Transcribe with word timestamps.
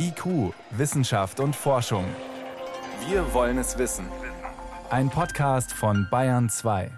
IQ, 0.00 0.54
Wissenschaft 0.70 1.40
und 1.40 1.56
Forschung. 1.56 2.04
Wir 3.08 3.34
wollen 3.34 3.58
es 3.58 3.78
wissen. 3.78 4.06
Ein 4.90 5.10
Podcast 5.10 5.72
von 5.72 6.06
Bayern 6.08 6.48
2. 6.48 6.90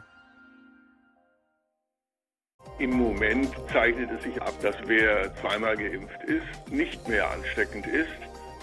Im 2.79 2.91
Moment 2.91 3.55
zeichnet 3.73 4.11
es 4.11 4.25
sich 4.25 4.41
ab, 4.43 4.53
dass 4.61 4.77
wer 4.87 5.35
zweimal 5.37 5.77
geimpft 5.77 6.23
ist, 6.25 6.71
nicht 6.71 7.09
mehr 7.09 7.31
ansteckend 7.31 7.87
ist. 7.87 8.09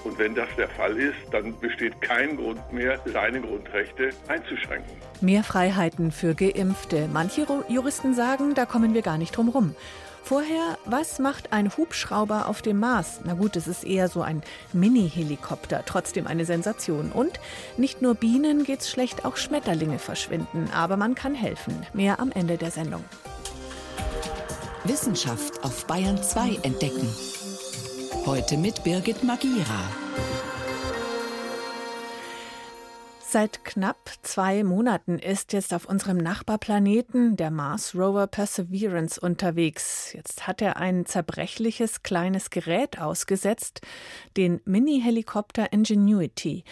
Und 0.04 0.20
wenn 0.20 0.36
das 0.36 0.50
der 0.56 0.70
Fall 0.70 0.96
ist, 0.98 1.18
dann 1.32 1.60
besteht 1.60 2.00
kein 2.02 2.38
Grund 2.38 2.72
mehr, 2.72 3.00
seine 3.06 3.42
Grundrechte 3.42 4.12
einzuschränken. 4.28 4.92
Mehr 5.20 5.44
Freiheiten 5.44 6.12
für 6.12 6.36
Geimpfte. 6.36 7.10
Manche 7.12 7.48
Juristen 7.68 8.14
sagen, 8.14 8.54
da 8.54 8.66
kommen 8.66 8.94
wir 8.94 9.02
gar 9.02 9.18
nicht 9.18 9.36
drum 9.36 9.50
rum. 9.50 9.76
Vorher, 10.28 10.78
was 10.84 11.20
macht 11.20 11.54
ein 11.54 11.72
Hubschrauber 11.78 12.50
auf 12.50 12.62
dem 12.62 12.82
Mars? 12.82 13.22
Na 13.24 13.34
gut, 13.34 13.56
es 13.56 13.66
ist 13.66 13.86
eher 13.86 14.10
so 14.10 14.24
ein 14.24 14.42
Mini-Helikopter, 14.74 15.84
trotzdem 15.86 16.28
eine 16.28 16.44
Sensation. 16.44 17.14
Und 17.14 17.40
nicht 17.78 18.02
nur 18.02 18.14
Bienen 18.14 18.66
geht's 18.66 18.90
schlecht, 18.90 19.24
auch 19.24 19.38
Schmetterlinge 19.38 20.00
verschwinden. 20.00 20.70
Aber 20.76 20.98
man 20.98 21.16
kann 21.16 21.34
helfen. 21.34 21.82
Mehr 21.94 22.20
am 22.20 22.34
Ende 22.34 22.58
der 22.58 22.72
Sendung. 22.72 23.06
Wissenschaft 24.84 25.64
auf 25.64 25.86
Bayern 25.88 26.22
2 26.22 26.60
entdecken. 26.64 27.08
Heute 28.26 28.58
mit 28.58 28.84
Birgit 28.84 29.24
Magira. 29.24 29.80
Seit 33.30 33.66
knapp 33.66 34.10
zwei 34.22 34.64
Monaten 34.64 35.20
ist 35.20 35.52
jetzt 35.52 35.74
auf 35.74 35.84
unserem 35.84 36.16
Nachbarplaneten 36.16 37.36
der 37.36 37.52
Mars 37.52 37.94
Rover 37.94 38.26
Perseverance 38.26 39.20
unterwegs. 39.20 40.14
Jetzt 40.14 40.48
hat 40.48 40.62
er 40.62 40.78
ein 40.78 41.06
zerbrechliches 41.06 42.04
kleines 42.04 42.52
Gerät 42.52 43.02
ausgesetzt, 43.02 43.82
den 44.38 44.62
Mini-Helikopter 44.64 45.74
Ingenuity. 45.74 46.64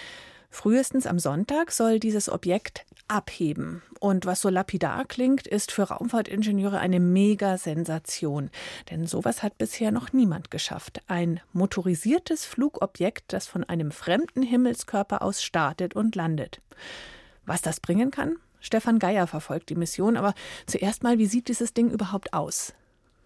Frühestens 0.56 1.06
am 1.06 1.20
Sonntag 1.20 1.74
soll 1.74 2.00
dieses 2.00 2.30
Objekt 2.30 2.86
abheben. 3.10 3.84
Und 4.00 4.26
was 4.26 4.40
so 4.40 4.48
lapidar 4.48 5.04
klingt, 5.04 5.48
ist 5.48 5.70
für 5.70 5.84
Raumfahrtingenieure 5.84 6.80
eine 6.80 7.02
Mega-Sensation. 7.02 8.50
Denn 8.90 9.06
sowas 9.06 9.44
hat 9.44 9.58
bisher 9.58 9.92
noch 9.92 10.14
niemand 10.14 10.52
geschafft. 10.52 11.02
Ein 11.08 11.42
motorisiertes 11.52 12.46
Flugobjekt, 12.46 13.34
das 13.34 13.48
von 13.48 13.66
einem 13.66 13.92
fremden 13.92 14.42
Himmelskörper 14.42 15.22
aus 15.22 15.44
startet 15.44 15.94
und 15.94 16.16
landet. 16.16 16.62
Was 17.46 17.62
das 17.62 17.82
bringen 17.82 18.10
kann? 18.10 18.38
Stefan 18.62 18.98
Geier 18.98 19.28
verfolgt 19.28 19.70
die 19.70 19.76
Mission, 19.76 20.16
aber 20.16 20.34
zuerst 20.68 21.04
mal, 21.04 21.18
wie 21.18 21.28
sieht 21.28 21.50
dieses 21.50 21.74
Ding 21.74 21.92
überhaupt 21.92 22.34
aus? 22.34 22.74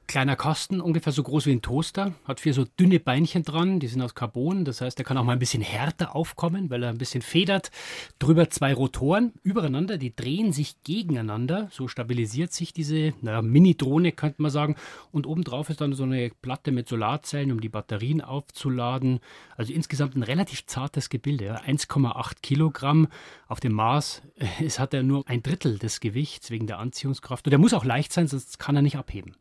Kleiner 0.09 0.35
Kasten, 0.35 0.81
ungefähr 0.81 1.13
so 1.13 1.21
groß 1.21 1.45
wie 1.45 1.51
ein 1.51 1.61
Toaster, 1.61 2.15
hat 2.25 2.39
vier 2.39 2.55
so 2.55 2.65
dünne 2.65 2.99
Beinchen 2.99 3.43
dran, 3.43 3.79
die 3.79 3.85
sind 3.85 4.01
aus 4.01 4.15
Carbon, 4.15 4.65
das 4.65 4.81
heißt, 4.81 4.97
er 4.97 5.05
kann 5.05 5.19
auch 5.19 5.23
mal 5.23 5.33
ein 5.33 5.39
bisschen 5.39 5.61
härter 5.61 6.15
aufkommen, 6.15 6.71
weil 6.71 6.81
er 6.81 6.89
ein 6.89 6.97
bisschen 6.97 7.21
federt. 7.21 7.69
Drüber 8.17 8.49
zwei 8.49 8.73
Rotoren 8.73 9.33
übereinander, 9.43 9.99
die 9.99 10.15
drehen 10.15 10.51
sich 10.51 10.81
gegeneinander, 10.83 11.67
so 11.69 11.87
stabilisiert 11.87 12.53
sich 12.53 12.73
diese 12.73 13.13
naja, 13.21 13.43
Mini-Drohne, 13.43 14.11
könnte 14.11 14.41
man 14.41 14.49
sagen. 14.49 14.77
Und 15.11 15.27
obendrauf 15.27 15.69
ist 15.69 15.79
dann 15.79 15.93
so 15.93 16.05
eine 16.05 16.31
Platte 16.41 16.71
mit 16.71 16.89
Solarzellen, 16.89 17.51
um 17.51 17.61
die 17.61 17.69
Batterien 17.69 18.21
aufzuladen. 18.21 19.19
Also 19.57 19.73
insgesamt 19.73 20.15
ein 20.15 20.23
relativ 20.23 20.65
zartes 20.65 21.09
Gebilde, 21.11 21.61
1,8 21.61 22.37
Kilogramm. 22.41 23.09
Auf 23.47 23.59
dem 23.59 23.73
Mars 23.73 24.23
es 24.59 24.79
hat 24.79 24.95
er 24.95 25.03
nur 25.03 25.29
ein 25.29 25.43
Drittel 25.43 25.77
des 25.77 25.99
Gewichts 25.99 26.49
wegen 26.49 26.65
der 26.65 26.79
Anziehungskraft. 26.79 27.45
Und 27.45 27.53
er 27.53 27.59
muss 27.59 27.75
auch 27.75 27.85
leicht 27.85 28.11
sein, 28.11 28.27
sonst 28.27 28.57
kann 28.57 28.75
er 28.75 28.81
nicht 28.81 28.97
abheben. 28.97 29.35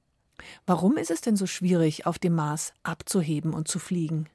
Warum 0.67 0.97
ist 0.97 1.11
es 1.11 1.21
denn 1.21 1.37
so 1.37 1.47
schwierig, 1.47 2.07
auf 2.07 2.19
dem 2.19 2.35
Mars 2.35 2.73
abzuheben 2.83 3.55
und 3.55 3.69
zu 3.69 3.79
fliegen? 3.79 4.29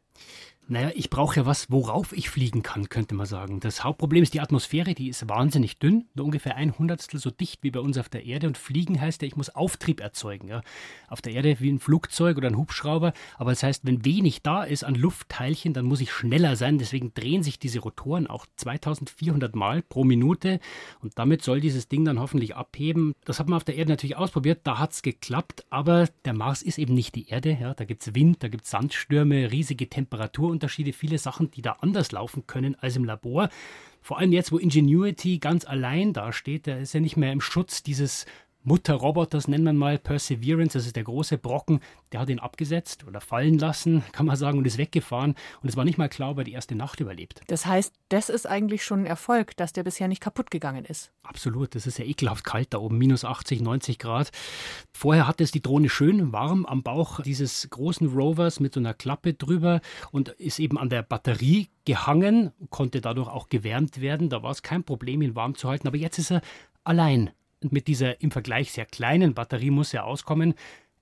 Naja, 0.69 0.91
ich 0.95 1.09
brauche 1.09 1.41
ja 1.41 1.45
was, 1.45 1.69
worauf 1.69 2.13
ich 2.13 2.29
fliegen 2.29 2.63
kann, 2.63 2.87
könnte 2.87 3.15
man 3.15 3.25
sagen. 3.25 3.59
Das 3.59 3.83
Hauptproblem 3.83 4.23
ist 4.23 4.33
die 4.33 4.39
Atmosphäre, 4.39 4.93
die 4.93 5.09
ist 5.09 5.27
wahnsinnig 5.27 5.77
dünn, 5.77 6.05
nur 6.13 6.25
ungefähr 6.25 6.55
ein 6.55 6.77
Hundertstel 6.77 7.19
so 7.19 7.31
dicht 7.31 7.63
wie 7.63 7.71
bei 7.71 7.81
uns 7.81 7.97
auf 7.97 8.07
der 8.07 8.25
Erde. 8.25 8.47
Und 8.47 8.57
fliegen 8.57 8.99
heißt 8.99 9.21
ja, 9.21 9.27
ich 9.27 9.35
muss 9.35 9.49
Auftrieb 9.49 9.99
erzeugen. 9.99 10.47
Ja. 10.47 10.61
Auf 11.09 11.21
der 11.21 11.33
Erde 11.33 11.57
wie 11.59 11.69
ein 11.69 11.79
Flugzeug 11.79 12.37
oder 12.37 12.47
ein 12.47 12.55
Hubschrauber. 12.55 13.11
Aber 13.37 13.51
das 13.51 13.61
heißt, 13.61 13.85
wenn 13.85 14.05
wenig 14.05 14.41
da 14.41 14.63
ist 14.63 14.85
an 14.85 14.95
Luftteilchen, 14.95 15.73
dann 15.73 15.85
muss 15.85 15.99
ich 15.99 16.13
schneller 16.13 16.55
sein. 16.55 16.77
Deswegen 16.77 17.13
drehen 17.13 17.43
sich 17.43 17.59
diese 17.59 17.79
Rotoren 17.79 18.27
auch 18.27 18.45
2400 18.55 19.57
Mal 19.57 19.81
pro 19.81 20.05
Minute. 20.05 20.61
Und 21.01 21.19
damit 21.19 21.43
soll 21.43 21.59
dieses 21.59 21.89
Ding 21.89 22.05
dann 22.05 22.21
hoffentlich 22.21 22.55
abheben. 22.55 23.15
Das 23.25 23.37
hat 23.39 23.49
man 23.49 23.57
auf 23.57 23.65
der 23.65 23.75
Erde 23.75 23.91
natürlich 23.91 24.15
ausprobiert, 24.15 24.61
da 24.63 24.79
hat 24.79 24.93
es 24.93 25.01
geklappt. 25.01 25.65
Aber 25.69 26.07
der 26.23 26.33
Mars 26.33 26.61
ist 26.61 26.77
eben 26.77 26.93
nicht 26.93 27.15
die 27.15 27.27
Erde. 27.27 27.57
Ja. 27.59 27.73
Da 27.73 27.83
gibt 27.83 28.07
es 28.07 28.15
Wind, 28.15 28.41
da 28.43 28.47
gibt 28.47 28.63
es 28.63 28.71
Sandstürme, 28.71 29.51
riesige 29.51 29.89
Temperaturen. 29.89 30.52
Unterschiede, 30.53 30.93
viele 30.93 31.17
Sachen, 31.17 31.51
die 31.51 31.61
da 31.61 31.77
anders 31.81 32.11
laufen 32.11 32.47
können 32.47 32.75
als 32.75 32.95
im 32.95 33.03
Labor. 33.03 33.49
Vor 34.01 34.19
allem 34.19 34.31
jetzt, 34.31 34.51
wo 34.51 34.57
Ingenuity 34.57 35.39
ganz 35.39 35.65
allein 35.65 36.13
dasteht, 36.13 36.65
der 36.67 36.79
ist 36.79 36.93
ja 36.93 36.99
nicht 36.99 37.17
mehr 37.17 37.31
im 37.31 37.41
Schutz 37.41 37.83
dieses 37.83 38.25
Mutterroboters, 38.63 39.47
nennen 39.47 39.65
wir 39.65 39.73
mal 39.73 39.97
Perseverance, 39.97 40.77
das 40.77 40.85
ist 40.85 40.95
der 40.95 41.03
große 41.03 41.37
Brocken, 41.37 41.81
der 42.11 42.21
hat 42.21 42.29
ihn 42.29 42.39
abgesetzt 42.39 43.05
oder 43.05 43.19
fallen 43.19 43.57
lassen, 43.57 44.03
kann 44.13 44.25
man 44.25 44.35
sagen, 44.37 44.57
und 44.57 44.65
ist 44.65 44.77
weggefahren. 44.77 45.35
Und 45.61 45.69
es 45.69 45.75
war 45.75 45.83
nicht 45.83 45.97
mal 45.97 46.07
klar, 46.07 46.31
ob 46.31 46.37
er 46.37 46.43
die 46.45 46.53
erste 46.53 46.75
Nacht 46.75 46.99
überlebt. 47.01 47.41
Das 47.47 47.65
heißt, 47.65 47.93
das 48.09 48.29
ist 48.29 48.47
eigentlich 48.47 48.83
schon 48.83 49.01
ein 49.01 49.05
Erfolg, 49.05 49.57
dass 49.57 49.73
der 49.73 49.83
bisher 49.83 50.07
nicht 50.07 50.21
kaputt 50.21 50.49
gegangen 50.49 50.85
ist. 50.85 51.11
Absolut, 51.23 51.75
das 51.75 51.87
ist 51.87 51.99
ja 51.99 52.05
ekelhaft 52.05 52.45
kalt 52.45 52.73
da 52.73 52.77
oben, 52.77 52.97
minus 52.97 53.25
80, 53.25 53.61
90 53.61 53.99
Grad. 53.99 54.31
Vorher 54.93 55.27
hatte 55.27 55.43
es 55.43 55.51
die 55.51 55.61
Drohne 55.61 55.89
schön 55.89 56.31
warm 56.31 56.65
am 56.65 56.83
Bauch 56.83 57.19
dieses 57.19 57.69
großen 57.69 58.07
Rovers 58.07 58.59
mit 58.59 58.73
so 58.73 58.79
einer 58.79 58.93
Klappe 58.93 59.33
drüber 59.33 59.81
und 60.11 60.29
ist 60.29 60.59
eben 60.59 60.77
an 60.77 60.89
der 60.89 61.03
Batterie 61.03 61.69
gehangen, 61.85 62.51
konnte 62.69 63.01
dadurch 63.01 63.27
auch 63.27 63.49
gewärmt 63.49 63.99
werden. 63.99 64.29
Da 64.29 64.41
war 64.41 64.51
es 64.51 64.63
kein 64.63 64.83
Problem, 64.83 65.21
ihn 65.21 65.35
warm 65.35 65.55
zu 65.55 65.67
halten. 65.67 65.87
Aber 65.87 65.97
jetzt 65.97 66.17
ist 66.17 66.31
er 66.31 66.41
allein 66.83 67.31
mit 67.71 67.87
dieser 67.87 68.21
im 68.21 68.31
Vergleich 68.31 68.71
sehr 68.71 68.85
kleinen 68.85 69.33
Batterie 69.33 69.71
muss 69.71 69.93
er 69.93 70.05
auskommen. 70.05 70.55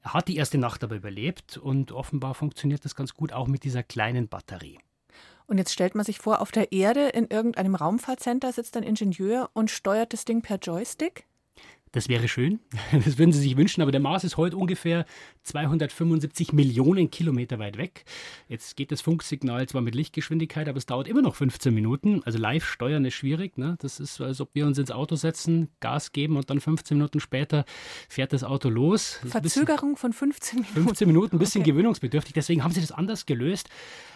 Er 0.03 0.13
hat 0.13 0.27
die 0.27 0.35
erste 0.35 0.57
Nacht 0.57 0.83
aber 0.83 0.95
überlebt 0.95 1.57
und 1.57 1.91
offenbar 1.91 2.33
funktioniert 2.33 2.85
das 2.85 2.95
ganz 2.95 3.13
gut 3.13 3.33
auch 3.33 3.47
mit 3.47 3.63
dieser 3.63 3.83
kleinen 3.83 4.27
Batterie. 4.27 4.79
Und 5.47 5.57
jetzt 5.57 5.73
stellt 5.73 5.95
man 5.95 6.05
sich 6.05 6.19
vor, 6.19 6.41
auf 6.41 6.51
der 6.51 6.71
Erde 6.71 7.09
in 7.09 7.27
irgendeinem 7.27 7.75
Raumfahrtcenter 7.75 8.53
sitzt 8.53 8.77
ein 8.77 8.83
Ingenieur 8.83 9.49
und 9.53 9.69
steuert 9.69 10.13
das 10.13 10.25
Ding 10.25 10.41
per 10.41 10.57
Joystick? 10.57 11.25
Das 11.93 12.07
wäre 12.07 12.29
schön, 12.29 12.59
das 12.91 13.17
würden 13.17 13.33
Sie 13.33 13.39
sich 13.41 13.57
wünschen, 13.57 13.81
aber 13.81 13.91
der 13.91 13.99
Mars 13.99 14.23
ist 14.23 14.37
heute 14.37 14.55
ungefähr 14.55 15.05
275 15.43 16.53
Millionen 16.53 17.11
Kilometer 17.11 17.59
weit 17.59 17.77
weg. 17.77 18.05
Jetzt 18.47 18.77
geht 18.77 18.91
das 18.93 19.01
Funksignal 19.01 19.67
zwar 19.67 19.81
mit 19.81 19.93
Lichtgeschwindigkeit, 19.93 20.69
aber 20.69 20.77
es 20.77 20.85
dauert 20.85 21.07
immer 21.09 21.21
noch 21.21 21.35
15 21.35 21.73
Minuten. 21.73 22.21
Also 22.23 22.39
live 22.39 22.65
steuern 22.65 23.03
ist 23.03 23.15
schwierig. 23.15 23.57
Ne? 23.57 23.75
Das 23.81 23.99
ist, 23.99 24.21
als 24.21 24.39
ob 24.39 24.49
wir 24.53 24.65
uns 24.65 24.77
ins 24.77 24.91
Auto 24.91 25.15
setzen, 25.15 25.69
Gas 25.81 26.13
geben 26.13 26.37
und 26.37 26.49
dann 26.49 26.61
15 26.61 26.95
Minuten 26.95 27.19
später 27.19 27.65
fährt 28.07 28.31
das 28.31 28.45
Auto 28.45 28.69
los. 28.69 29.19
Das 29.23 29.31
Verzögerung 29.31 29.97
von 29.97 30.13
15 30.13 30.59
Minuten. 30.59 30.83
15 30.83 31.07
Minuten, 31.07 31.35
ein 31.35 31.39
bisschen 31.39 31.61
okay. 31.61 31.71
gewöhnungsbedürftig. 31.71 32.33
Deswegen 32.33 32.63
haben 32.63 32.71
sie 32.71 32.81
das 32.81 32.93
anders 32.93 33.25
gelöst. 33.25 33.69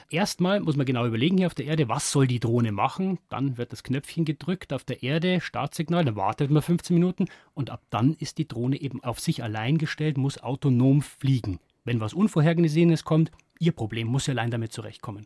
Erstmal 0.10 0.60
muss 0.60 0.76
man 0.76 0.86
genau 0.86 1.06
überlegen 1.08 1.38
hier 1.38 1.48
auf 1.48 1.56
der 1.56 1.66
Erde, 1.66 1.90
was 1.90 2.12
soll 2.12 2.28
die 2.28 2.40
Drohne 2.40 2.72
machen? 2.72 3.18
Dann 3.30 3.58
wird 3.58 3.72
das 3.72 3.82
Knöpfchen 3.82 4.24
gedrückt 4.24 4.72
auf 4.72 4.84
der 4.84 5.02
Erde, 5.02 5.42
Startsignal, 5.42 6.06
dann 6.06 6.16
wartet 6.16 6.52
man 6.52 6.62
15 6.62 6.94
Minuten 6.94 7.26
und 7.54 7.72
ab 7.72 7.82
dann 7.90 8.14
ist 8.14 8.38
die 8.38 8.48
Drohne 8.48 8.80
eben 8.80 9.04
auf 9.04 9.20
sich 9.20 9.42
allein 9.42 9.78
gestellt, 9.78 10.18
muss 10.18 10.38
autonom 10.38 11.02
fliegen. 11.02 11.60
Wenn 11.86 12.00
was 12.00 12.14
Unvorhergesehenes 12.14 13.04
kommt, 13.04 13.32
ihr 13.60 13.72
Problem, 13.72 14.08
muss 14.08 14.26
sie 14.26 14.32
allein 14.32 14.52
damit 14.52 14.74
zurechtkommen. 14.74 15.26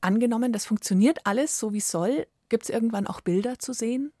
Angenommen, 0.00 0.52
das 0.52 0.66
funktioniert 0.66 1.18
alles 1.24 1.58
so 1.58 1.72
wie 1.72 1.80
soll, 1.80 2.26
gibt 2.48 2.64
es 2.64 2.70
irgendwann 2.70 3.06
auch 3.06 3.20
Bilder 3.20 3.58
zu 3.58 3.72
sehen? 3.72 4.12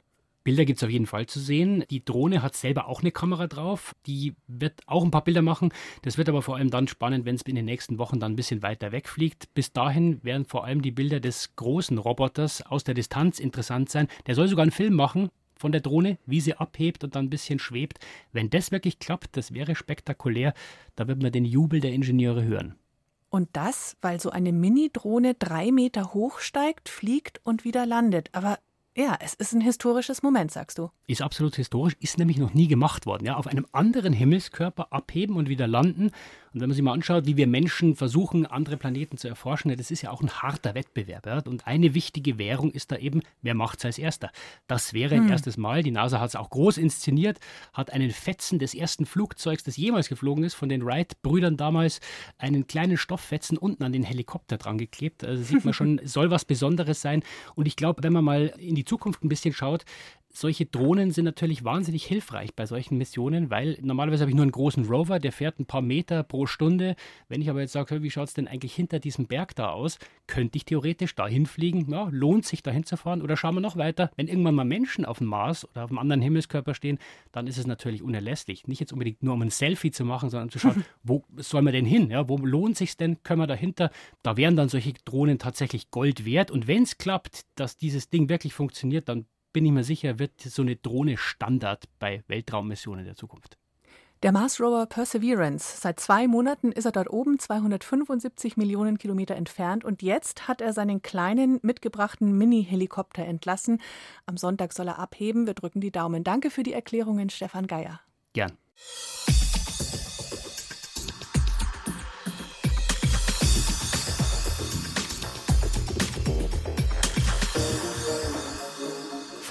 Bilder 0.46 0.64
gibt 0.64 0.76
es 0.76 0.84
auf 0.84 0.90
jeden 0.90 1.06
Fall 1.06 1.26
zu 1.26 1.40
sehen. 1.40 1.84
Die 1.90 2.04
Drohne 2.04 2.40
hat 2.40 2.54
selber 2.54 2.86
auch 2.86 3.00
eine 3.00 3.10
Kamera 3.10 3.48
drauf. 3.48 3.96
Die 4.06 4.36
wird 4.46 4.80
auch 4.86 5.02
ein 5.02 5.10
paar 5.10 5.24
Bilder 5.24 5.42
machen. 5.42 5.72
Das 6.02 6.18
wird 6.18 6.28
aber 6.28 6.40
vor 6.40 6.54
allem 6.54 6.70
dann 6.70 6.86
spannend, 6.86 7.24
wenn 7.24 7.34
es 7.34 7.42
in 7.42 7.56
den 7.56 7.64
nächsten 7.64 7.98
Wochen 7.98 8.20
dann 8.20 8.34
ein 8.34 8.36
bisschen 8.36 8.62
weiter 8.62 8.92
wegfliegt. 8.92 9.52
Bis 9.54 9.72
dahin 9.72 10.22
werden 10.22 10.44
vor 10.44 10.64
allem 10.64 10.82
die 10.82 10.92
Bilder 10.92 11.18
des 11.18 11.56
großen 11.56 11.98
Roboters 11.98 12.62
aus 12.62 12.84
der 12.84 12.94
Distanz 12.94 13.40
interessant 13.40 13.90
sein. 13.90 14.06
Der 14.28 14.36
soll 14.36 14.46
sogar 14.46 14.62
einen 14.62 14.70
Film 14.70 14.94
machen 14.94 15.30
von 15.56 15.72
der 15.72 15.80
Drohne, 15.80 16.16
wie 16.26 16.40
sie 16.40 16.54
abhebt 16.54 17.02
und 17.02 17.16
dann 17.16 17.24
ein 17.24 17.30
bisschen 17.30 17.58
schwebt. 17.58 17.98
Wenn 18.32 18.48
das 18.48 18.70
wirklich 18.70 19.00
klappt, 19.00 19.36
das 19.36 19.52
wäre 19.52 19.74
spektakulär. 19.74 20.54
Da 20.94 21.08
wird 21.08 21.20
man 21.20 21.32
den 21.32 21.44
Jubel 21.44 21.80
der 21.80 21.92
Ingenieure 21.92 22.44
hören. 22.44 22.76
Und 23.30 23.48
das, 23.54 23.96
weil 24.00 24.20
so 24.20 24.30
eine 24.30 24.52
Mini-Drohne 24.52 25.34
drei 25.34 25.72
Meter 25.72 26.14
hoch 26.14 26.38
steigt, 26.38 26.88
fliegt 26.88 27.40
und 27.42 27.64
wieder 27.64 27.84
landet. 27.84 28.28
Aber 28.30 28.60
Ja, 28.98 29.14
es 29.20 29.34
ist 29.34 29.52
ein 29.52 29.60
historisches 29.60 30.22
Moment, 30.22 30.50
sagst 30.50 30.78
du. 30.78 30.88
Ist 31.06 31.20
absolut 31.20 31.54
historisch, 31.56 31.94
ist 32.00 32.16
nämlich 32.16 32.38
noch 32.38 32.54
nie 32.54 32.66
gemacht 32.66 33.04
worden. 33.04 33.26
Ja, 33.26 33.36
auf 33.36 33.46
einem 33.46 33.66
anderen 33.72 34.14
Himmelskörper 34.14 34.90
abheben 34.90 35.36
und 35.36 35.50
wieder 35.50 35.66
landen. 35.66 36.12
Und 36.54 36.62
wenn 36.62 36.70
man 36.70 36.74
sich 36.74 36.82
mal 36.82 36.94
anschaut, 36.94 37.26
wie 37.26 37.36
wir 37.36 37.46
Menschen 37.46 37.94
versuchen, 37.96 38.46
andere 38.46 38.78
Planeten 38.78 39.18
zu 39.18 39.28
erforschen, 39.28 39.76
das 39.76 39.90
ist 39.90 40.00
ja 40.00 40.10
auch 40.10 40.22
ein 40.22 40.30
harter 40.30 40.74
Wettbewerb. 40.74 41.26
Ja? 41.26 41.42
Und 41.44 41.66
eine 41.66 41.92
wichtige 41.92 42.38
Währung 42.38 42.70
ist 42.70 42.90
da 42.90 42.96
eben, 42.96 43.20
wer 43.42 43.52
macht 43.52 43.80
es 43.80 43.84
als 43.84 43.98
erster? 43.98 44.30
Das 44.66 44.94
wäre 44.94 45.14
ein 45.14 45.24
hm. 45.24 45.30
erstes 45.30 45.58
Mal. 45.58 45.82
Die 45.82 45.90
NASA 45.90 46.18
hat 46.18 46.30
es 46.30 46.36
auch 46.36 46.48
groß 46.48 46.78
inszeniert, 46.78 47.38
hat 47.74 47.92
einen 47.92 48.10
Fetzen 48.10 48.58
des 48.58 48.72
ersten 48.72 49.04
Flugzeugs, 49.04 49.64
das 49.64 49.76
jemals 49.76 50.08
geflogen 50.08 50.44
ist, 50.44 50.54
von 50.54 50.70
den 50.70 50.86
Wright-Brüdern 50.86 51.58
damals, 51.58 52.00
einen 52.38 52.66
kleinen 52.66 52.96
Stofffetzen 52.96 53.58
unten 53.58 53.84
an 53.84 53.92
den 53.92 54.04
Helikopter 54.04 54.56
dran 54.56 54.78
geklebt. 54.78 55.22
Also 55.22 55.42
sieht 55.42 55.66
man 55.66 55.74
schon, 55.74 56.00
soll 56.04 56.30
was 56.30 56.46
Besonderes 56.46 57.02
sein. 57.02 57.22
Und 57.54 57.66
ich 57.66 57.76
glaube, 57.76 58.02
wenn 58.02 58.14
man 58.14 58.24
mal 58.24 58.54
in 58.56 58.74
die 58.74 58.85
Zukunft 58.86 59.22
ein 59.22 59.28
bisschen 59.28 59.52
schaut, 59.52 59.84
solche 60.36 60.66
Drohnen 60.66 61.12
sind 61.12 61.24
natürlich 61.24 61.64
wahnsinnig 61.64 62.04
hilfreich 62.04 62.54
bei 62.54 62.66
solchen 62.66 62.98
Missionen, 62.98 63.50
weil 63.50 63.78
normalerweise 63.80 64.22
habe 64.22 64.30
ich 64.30 64.36
nur 64.36 64.42
einen 64.42 64.52
großen 64.52 64.84
Rover, 64.84 65.18
der 65.18 65.32
fährt 65.32 65.58
ein 65.58 65.64
paar 65.64 65.80
Meter 65.80 66.22
pro 66.22 66.46
Stunde. 66.46 66.94
Wenn 67.28 67.40
ich 67.40 67.48
aber 67.48 67.60
jetzt 67.60 67.72
sage, 67.72 68.02
wie 68.02 68.10
schaut 68.10 68.28
es 68.28 68.34
denn 68.34 68.46
eigentlich 68.46 68.74
hinter 68.74 68.98
diesem 68.98 69.26
Berg 69.26 69.54
da 69.54 69.70
aus, 69.70 69.98
könnte 70.26 70.58
ich 70.58 70.66
theoretisch 70.66 71.14
dahin 71.14 71.46
fliegen. 71.46 71.90
Ja, 71.90 72.08
lohnt 72.10 72.44
sich 72.44 72.62
dahin 72.62 72.84
zu 72.84 72.98
fahren? 72.98 73.22
Oder 73.22 73.38
schauen 73.38 73.54
wir 73.54 73.62
noch 73.62 73.76
weiter, 73.76 74.10
wenn 74.16 74.28
irgendwann 74.28 74.54
mal 74.54 74.64
Menschen 74.64 75.06
auf 75.06 75.18
dem 75.18 75.28
Mars 75.28 75.66
oder 75.70 75.84
auf 75.84 75.90
einem 75.90 75.98
anderen 75.98 76.20
Himmelskörper 76.20 76.74
stehen, 76.74 76.98
dann 77.32 77.46
ist 77.46 77.56
es 77.56 77.66
natürlich 77.66 78.02
unerlässlich. 78.02 78.66
Nicht 78.66 78.80
jetzt 78.80 78.92
unbedingt 78.92 79.22
nur 79.22 79.32
um 79.32 79.40
ein 79.40 79.50
Selfie 79.50 79.90
zu 79.90 80.04
machen, 80.04 80.28
sondern 80.28 80.50
zu 80.50 80.58
schauen, 80.58 80.84
wo 81.02 81.24
soll 81.36 81.62
man 81.62 81.72
denn 81.72 81.86
hin? 81.86 82.10
Ja, 82.10 82.28
wo 82.28 82.36
lohnt 82.36 82.76
sich 82.76 82.94
denn? 82.98 83.22
Können 83.22 83.40
wir 83.40 83.46
dahinter? 83.46 83.90
Da 84.22 84.36
wären 84.36 84.54
dann 84.54 84.68
solche 84.68 84.92
Drohnen 85.06 85.38
tatsächlich 85.38 85.90
Gold 85.90 86.26
wert. 86.26 86.50
Und 86.50 86.66
wenn 86.66 86.82
es 86.82 86.98
klappt, 86.98 87.46
dass 87.54 87.78
dieses 87.78 88.10
Ding 88.10 88.28
wirklich 88.28 88.52
funktioniert, 88.52 89.08
dann 89.08 89.24
bin 89.56 89.64
ich 89.64 89.72
mir 89.72 89.84
sicher, 89.84 90.18
wird 90.18 90.38
so 90.42 90.60
eine 90.60 90.76
Drohne 90.76 91.16
Standard 91.16 91.84
bei 91.98 92.22
Weltraummissionen 92.28 93.06
der 93.06 93.14
Zukunft. 93.14 93.56
Der 94.22 94.30
Mars 94.30 94.60
Rover 94.60 94.84
Perseverance. 94.84 95.80
Seit 95.80 95.98
zwei 95.98 96.28
Monaten 96.28 96.72
ist 96.72 96.84
er 96.84 96.92
dort 96.92 97.08
oben, 97.08 97.38
275 97.38 98.58
Millionen 98.58 98.98
Kilometer 98.98 99.34
entfernt. 99.34 99.82
Und 99.82 100.02
jetzt 100.02 100.46
hat 100.46 100.60
er 100.60 100.74
seinen 100.74 101.00
kleinen 101.00 101.58
mitgebrachten 101.62 102.36
Mini-Helikopter 102.36 103.24
entlassen. 103.24 103.80
Am 104.26 104.36
Sonntag 104.36 104.74
soll 104.74 104.88
er 104.88 104.98
abheben. 104.98 105.46
Wir 105.46 105.54
drücken 105.54 105.80
die 105.80 105.90
Daumen. 105.90 106.22
Danke 106.22 106.50
für 106.50 106.62
die 106.62 106.74
Erklärungen, 106.74 107.30
Stefan 107.30 107.66
Geier. 107.66 108.00
Gern. 108.34 108.52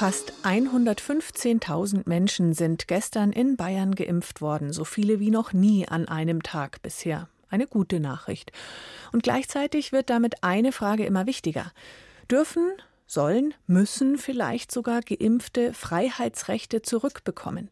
Fast 0.06 0.34
115.000 0.44 2.04
Menschen 2.06 2.54
sind 2.54 2.88
gestern 2.88 3.32
in 3.32 3.56
Bayern 3.56 3.96
geimpft 3.96 4.40
worden, 4.40 4.72
so 4.72 4.84
viele 4.84 5.20
wie 5.20 5.32
noch 5.32 5.52
nie 5.52 5.88
an 5.88 6.08
einem 6.08 6.44
Tag 6.44 6.84
bisher. 6.84 7.28
Eine 7.50 7.66
gute 7.66 8.00
Nachricht. 8.00 8.52
Und 9.14 9.24
gleichzeitig 9.24 9.92
wird 9.92 10.12
damit 10.12 10.44
eine 10.44 10.72
Frage 10.72 11.08
immer 11.08 11.26
wichtiger. 11.26 11.72
Dürfen, 12.30 12.74
sollen, 13.08 13.56
müssen 13.66 14.20
vielleicht 14.20 14.72
sogar 14.72 15.02
geimpfte 15.02 15.74
Freiheitsrechte 15.74 16.84
zurückbekommen? 16.84 17.72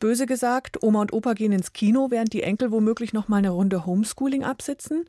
Böse 0.00 0.24
gesagt, 0.24 0.82
Oma 0.82 1.02
und 1.02 1.12
Opa 1.12 1.34
gehen 1.34 1.52
ins 1.52 1.74
Kino, 1.74 2.10
während 2.10 2.32
die 2.32 2.44
Enkel 2.44 2.70
womöglich 2.70 3.12
noch 3.12 3.28
mal 3.28 3.36
eine 3.36 3.50
Runde 3.50 3.84
Homeschooling 3.84 4.42
absitzen. 4.42 5.04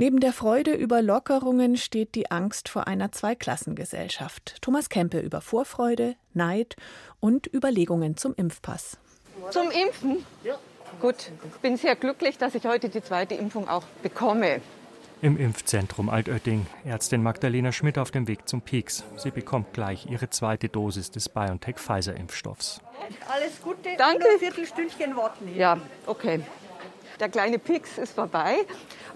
Neben 0.00 0.20
der 0.20 0.32
Freude 0.32 0.74
über 0.74 1.02
Lockerungen 1.02 1.76
steht 1.76 2.14
die 2.14 2.30
Angst 2.30 2.68
vor 2.68 2.86
einer 2.86 3.10
Zweiklassengesellschaft. 3.10 4.62
Thomas 4.62 4.90
Kempe 4.90 5.18
über 5.18 5.40
Vorfreude, 5.40 6.14
Neid 6.34 6.76
und 7.18 7.52
Überlegungen 7.52 8.16
zum 8.16 8.32
Impfpass. 8.36 8.96
Zum 9.50 9.72
Impfen? 9.72 10.24
Ja. 10.44 10.54
Gut, 11.00 11.32
ich 11.44 11.60
bin 11.62 11.76
sehr 11.76 11.96
glücklich, 11.96 12.38
dass 12.38 12.54
ich 12.54 12.64
heute 12.64 12.90
die 12.90 13.02
zweite 13.02 13.34
Impfung 13.34 13.68
auch 13.68 13.82
bekomme. 14.00 14.60
Im 15.20 15.36
Impfzentrum 15.36 16.10
Altötting. 16.10 16.68
Ärztin 16.84 17.24
Magdalena 17.24 17.72
Schmidt 17.72 17.98
auf 17.98 18.12
dem 18.12 18.28
Weg 18.28 18.48
zum 18.48 18.62
Peaks. 18.62 19.02
Sie 19.16 19.32
bekommt 19.32 19.72
gleich 19.72 20.06
ihre 20.06 20.30
zweite 20.30 20.68
Dosis 20.68 21.10
des 21.10 21.28
BioNTech-Pfizer-Impfstoffs. 21.28 22.80
Alles 23.28 23.60
Gute. 23.60 23.88
Danke. 23.98 24.28
Ein 24.32 24.38
Viertelstündchen 24.38 25.16
warten. 25.16 25.56
Ja, 25.56 25.80
okay. 26.06 26.40
Der 27.20 27.28
kleine 27.28 27.58
Peaks 27.58 27.98
ist 27.98 28.14
vorbei. 28.14 28.58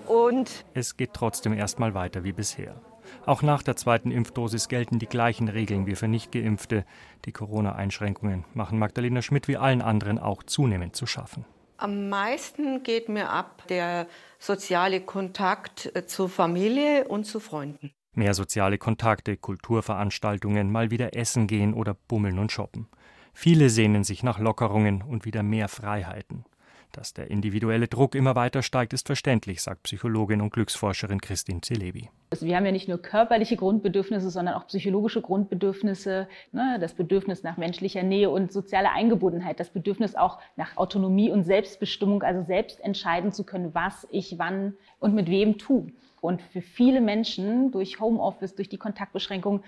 Und 0.07 0.65
es 0.75 0.97
geht 0.97 1.15
trotzdem 1.15 1.53
erstmal 1.53 1.95
weiter 1.95 2.25
wie 2.25 2.33
bisher. 2.33 2.81
Auch 3.27 3.43
nach 3.43 3.63
der 3.63 3.77
zweiten 3.77 4.11
Impfdosis 4.11 4.69
gelten 4.69 4.99
die 4.99 5.07
gleichen 5.07 5.49
Regeln 5.49 5.87
wie 5.87 5.95
für 5.95 6.09
Nichtgeimpfte. 6.09 6.85
Die 7.25 7.33
Corona-Einschränkungen 7.33 8.45
machen 8.55 8.79
Magdalena 8.79 9.23
Schmidt 9.23 9.47
wie 9.49 9.57
allen 9.57 9.83
anderen 9.83 10.19
auch 10.19 10.43
zunehmend 10.43 10.97
zu 10.97 11.07
schaffen. 11.07 11.45
Am 11.77 12.09
meisten 12.09 12.83
geht 12.83 13.09
mir 13.09 13.31
ab 13.31 13.65
der 13.69 14.07
soziale 14.39 15.01
Kontakt 15.01 15.91
äh, 15.95 16.07
zur 16.07 16.29
Familie 16.29 17.09
und 17.09 17.25
zu 17.25 17.41
Freunden. 17.41 17.93
Mehr 18.15 18.35
soziale 18.35 18.79
Kontakte, 18.79 19.37
Kulturveranstaltungen, 19.37 20.71
mal 20.71 20.91
wieder 20.91 21.17
essen 21.17 21.47
gehen 21.47 21.75
oder 21.75 21.95
bummeln 21.95 22.39
und 22.39 22.53
shoppen. 22.53 22.89
Viele 23.33 23.71
sehnen 23.71 24.05
sich 24.05 24.23
nach 24.23 24.39
Lockerungen 24.39 25.03
und 25.03 25.25
wieder 25.25 25.43
mehr 25.43 25.69
Freiheiten. 25.69 26.45
Dass 26.93 27.15
der 27.15 27.31
individuelle 27.31 27.89
Druck 27.89 28.15
immer 28.15 28.37
weiter 28.37 28.63
steigt, 28.63 28.93
ist 28.93 29.07
verständlich, 29.07 29.63
sagt 29.63 29.85
Psychologin 29.85 30.43
und 30.43 30.53
Glücksforscherin 30.53 31.23
Christine 31.23 31.63
Celebi. 31.63 32.11
Also 32.29 32.45
wir 32.45 32.55
haben 32.55 32.67
ja 32.67 32.73
nicht 32.73 32.87
nur 32.87 32.99
körperliche 32.99 33.57
Grundbedürfnisse, 33.57 34.29
sondern 34.29 34.55
auch 34.55 34.67
psychologische 34.67 35.23
Grundbedürfnisse. 35.23 36.29
Ne? 36.53 36.77
Das 36.81 36.93
Bedürfnis 36.93 37.43
nach 37.43 37.57
menschlicher 37.57 38.03
Nähe 38.03 38.29
und 38.29 38.53
sozialer 38.53 38.93
Eingebundenheit, 38.93 39.59
das 39.59 39.71
Bedürfnis 39.71 40.15
auch 40.15 40.39
nach 40.57 40.77
Autonomie 40.77 41.31
und 41.31 41.45
Selbstbestimmung, 41.45 42.23
also 42.23 42.43
selbst 42.43 42.79
entscheiden 42.81 43.33
zu 43.33 43.45
können, 43.45 43.75
was 43.75 44.07
ich 44.11 44.39
wann 44.39 44.75
und 44.99 45.15
mit 45.15 45.29
wem 45.29 45.57
tue. 45.57 45.93
Und 46.21 46.43
für 46.43 46.61
viele 46.61 47.01
Menschen 47.01 47.73
durch 47.73 48.01
Homeoffice, 48.01 48.55
durch 48.55 48.69
die 48.69 48.79
Kontaktbeschränkung, 48.79 49.63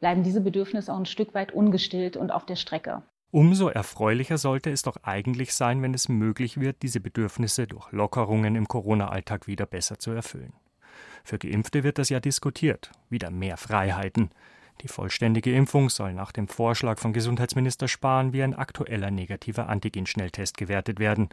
bleiben 0.00 0.22
diese 0.22 0.40
Bedürfnisse 0.40 0.92
auch 0.92 0.98
ein 0.98 1.06
Stück 1.06 1.34
weit 1.34 1.52
ungestillt 1.52 2.16
und 2.16 2.30
auf 2.30 2.44
der 2.46 2.56
Strecke. 2.56 3.02
Umso 3.34 3.68
erfreulicher 3.68 4.36
sollte 4.36 4.70
es 4.70 4.82
doch 4.82 4.98
eigentlich 5.04 5.54
sein, 5.54 5.80
wenn 5.80 5.94
es 5.94 6.10
möglich 6.10 6.60
wird, 6.60 6.82
diese 6.82 7.00
Bedürfnisse 7.00 7.66
durch 7.66 7.90
Lockerungen 7.90 8.56
im 8.56 8.68
Corona-Alltag 8.68 9.46
wieder 9.46 9.64
besser 9.64 9.98
zu 9.98 10.10
erfüllen. 10.10 10.52
Für 11.24 11.38
Geimpfte 11.38 11.82
wird 11.82 11.96
das 11.96 12.10
ja 12.10 12.20
diskutiert, 12.20 12.92
wieder 13.08 13.30
mehr 13.30 13.56
Freiheiten. 13.56 14.32
Die 14.82 14.88
vollständige 14.88 15.50
Impfung 15.54 15.88
soll 15.88 16.12
nach 16.12 16.30
dem 16.30 16.46
Vorschlag 16.46 16.98
von 16.98 17.14
Gesundheitsminister 17.14 17.88
Spahn 17.88 18.34
wie 18.34 18.42
ein 18.42 18.52
aktueller 18.52 19.10
negativer 19.10 19.66
Antigen-Schnelltest 19.66 20.58
gewertet 20.58 20.98
werden. 20.98 21.30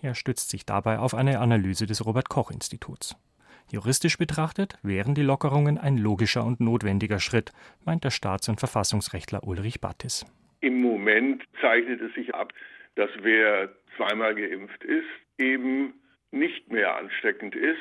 Er 0.00 0.14
stützt 0.14 0.48
sich 0.48 0.64
dabei 0.64 0.98
auf 0.98 1.12
eine 1.12 1.40
Analyse 1.40 1.84
des 1.84 2.06
Robert 2.06 2.30
Koch 2.30 2.50
Instituts. 2.52 3.16
Juristisch 3.70 4.16
betrachtet 4.16 4.78
wären 4.82 5.14
die 5.14 5.20
Lockerungen 5.20 5.76
ein 5.76 5.98
logischer 5.98 6.42
und 6.42 6.60
notwendiger 6.60 7.20
Schritt, 7.20 7.52
meint 7.84 8.02
der 8.02 8.10
Staats- 8.10 8.48
und 8.48 8.60
Verfassungsrechtler 8.60 9.44
Ulrich 9.44 9.82
Battis. 9.82 10.24
Im 10.64 10.80
Moment 10.80 11.44
zeichnet 11.60 12.00
es 12.00 12.14
sich 12.14 12.34
ab, 12.34 12.54
dass 12.94 13.10
wer 13.20 13.68
zweimal 13.98 14.34
geimpft 14.34 14.82
ist, 14.82 15.04
eben 15.36 15.92
nicht 16.30 16.72
mehr 16.72 16.96
ansteckend 16.96 17.54
ist. 17.54 17.76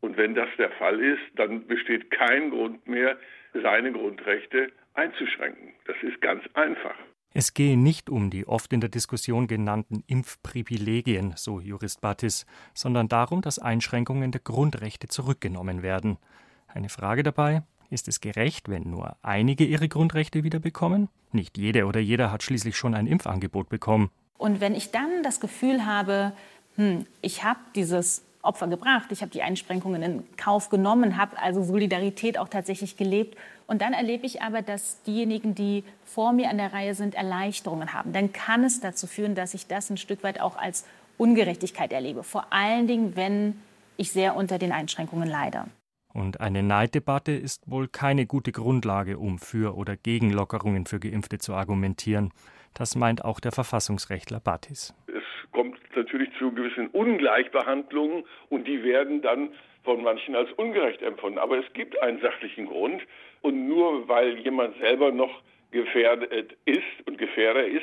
Und 0.00 0.18
wenn 0.18 0.34
das 0.34 0.50
der 0.58 0.70
Fall 0.72 1.00
ist, 1.00 1.22
dann 1.36 1.66
besteht 1.66 2.10
kein 2.10 2.50
Grund 2.50 2.86
mehr, 2.86 3.16
seine 3.54 3.92
Grundrechte 3.92 4.70
einzuschränken. 4.92 5.72
Das 5.86 5.96
ist 6.02 6.20
ganz 6.20 6.44
einfach. 6.52 6.94
Es 7.32 7.54
gehe 7.54 7.78
nicht 7.78 8.10
um 8.10 8.28
die 8.28 8.46
oft 8.46 8.74
in 8.74 8.82
der 8.82 8.90
Diskussion 8.90 9.46
genannten 9.46 10.04
Impfprivilegien, 10.06 11.32
so 11.34 11.60
Jurist 11.60 12.02
Battis, 12.02 12.44
sondern 12.74 13.08
darum, 13.08 13.40
dass 13.40 13.58
Einschränkungen 13.58 14.32
der 14.32 14.42
Grundrechte 14.42 15.08
zurückgenommen 15.08 15.82
werden. 15.82 16.18
Eine 16.66 16.90
Frage 16.90 17.22
dabei, 17.22 17.62
ist 17.90 18.08
es 18.08 18.20
gerecht, 18.20 18.68
wenn 18.68 18.90
nur 18.90 19.16
einige 19.22 19.64
ihre 19.64 19.88
Grundrechte 19.88 20.44
wieder 20.44 20.58
bekommen? 20.58 21.08
Nicht 21.32 21.58
jede 21.58 21.86
oder 21.86 22.00
jeder 22.00 22.30
hat 22.30 22.42
schließlich 22.42 22.76
schon 22.76 22.94
ein 22.94 23.06
Impfangebot 23.06 23.68
bekommen. 23.68 24.10
Und 24.36 24.60
wenn 24.60 24.74
ich 24.74 24.90
dann 24.90 25.22
das 25.22 25.40
Gefühl 25.40 25.84
habe, 25.84 26.32
hm, 26.76 27.06
ich 27.22 27.44
habe 27.44 27.60
dieses 27.74 28.22
Opfer 28.42 28.68
gebracht, 28.68 29.10
ich 29.10 29.20
habe 29.20 29.30
die 29.30 29.42
Einschränkungen 29.42 30.02
in 30.02 30.36
Kauf 30.36 30.68
genommen, 30.70 31.16
habe 31.16 31.38
also 31.38 31.62
Solidarität 31.62 32.38
auch 32.38 32.48
tatsächlich 32.48 32.96
gelebt. 32.96 33.36
Und 33.66 33.82
dann 33.82 33.92
erlebe 33.92 34.24
ich 34.24 34.42
aber, 34.42 34.62
dass 34.62 35.02
diejenigen, 35.02 35.54
die 35.54 35.84
vor 36.04 36.32
mir 36.32 36.48
an 36.48 36.56
der 36.56 36.72
Reihe 36.72 36.94
sind, 36.94 37.14
Erleichterungen 37.14 37.92
haben. 37.92 38.12
Dann 38.12 38.32
kann 38.32 38.64
es 38.64 38.80
dazu 38.80 39.06
führen, 39.06 39.34
dass 39.34 39.54
ich 39.54 39.66
das 39.66 39.90
ein 39.90 39.96
Stück 39.96 40.22
weit 40.22 40.40
auch 40.40 40.56
als 40.56 40.86
Ungerechtigkeit 41.18 41.92
erlebe. 41.92 42.22
Vor 42.22 42.52
allen 42.52 42.86
Dingen, 42.86 43.16
wenn 43.16 43.60
ich 43.96 44.12
sehr 44.12 44.36
unter 44.36 44.58
den 44.58 44.72
Einschränkungen 44.72 45.28
leide. 45.28 45.64
Und 46.12 46.40
eine 46.40 46.62
Neiddebatte 46.62 47.32
ist 47.32 47.70
wohl 47.70 47.88
keine 47.88 48.26
gute 48.26 48.52
Grundlage, 48.52 49.18
um 49.18 49.38
für 49.38 49.76
oder 49.76 49.96
gegen 49.96 50.32
Lockerungen 50.32 50.86
für 50.86 50.98
Geimpfte 51.00 51.38
zu 51.38 51.54
argumentieren. 51.54 52.32
Das 52.74 52.96
meint 52.96 53.24
auch 53.24 53.40
der 53.40 53.52
Verfassungsrechtler 53.52 54.40
Battis. 54.40 54.94
Es 55.06 55.50
kommt 55.52 55.78
natürlich 55.94 56.30
zu 56.38 56.52
gewissen 56.52 56.88
Ungleichbehandlungen 56.88 58.24
und 58.48 58.66
die 58.66 58.82
werden 58.82 59.22
dann 59.22 59.50
von 59.84 60.02
manchen 60.02 60.34
als 60.34 60.50
ungerecht 60.52 61.02
empfunden. 61.02 61.38
Aber 61.38 61.58
es 61.58 61.72
gibt 61.72 62.00
einen 62.02 62.20
sachlichen 62.20 62.66
Grund 62.66 63.02
und 63.42 63.68
nur 63.68 64.08
weil 64.08 64.38
jemand 64.38 64.76
selber 64.78 65.12
noch 65.12 65.42
gefährdet 65.70 66.56
ist 66.64 67.06
und 67.06 67.18
Gefährder 67.18 67.66
ist, 67.66 67.82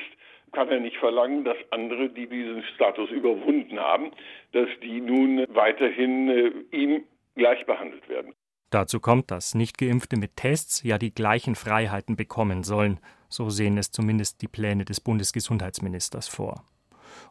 kann 0.52 0.70
er 0.70 0.80
nicht 0.80 0.98
verlangen, 0.98 1.44
dass 1.44 1.58
andere, 1.72 2.10
die 2.10 2.28
diesen 2.28 2.64
Status 2.76 3.10
überwunden 3.10 3.80
haben, 3.80 4.12
dass 4.54 4.70
die 4.82 5.02
nun 5.02 5.46
weiterhin 5.50 6.30
äh, 6.30 6.52
ihm 6.72 7.04
gleich 7.36 7.66
behandelt 7.66 8.08
werden. 8.10 8.34
Dazu 8.70 9.00
kommt, 9.00 9.32
dass 9.32 9.56
Nichtgeimpfte 9.56 10.18
mit 10.18 10.36
Tests 10.36 10.84
ja 10.84 10.98
die 10.98 11.14
gleichen 11.14 11.56
Freiheiten 11.56 12.16
bekommen 12.16 12.64
sollen. 12.64 13.00
So 13.30 13.50
sehen 13.50 13.78
es 13.78 13.92
zumindest 13.92 14.42
die 14.42 14.48
Pläne 14.48 14.86
des 14.86 15.00
Bundesgesundheitsministers 15.00 16.28
vor. 16.28 16.64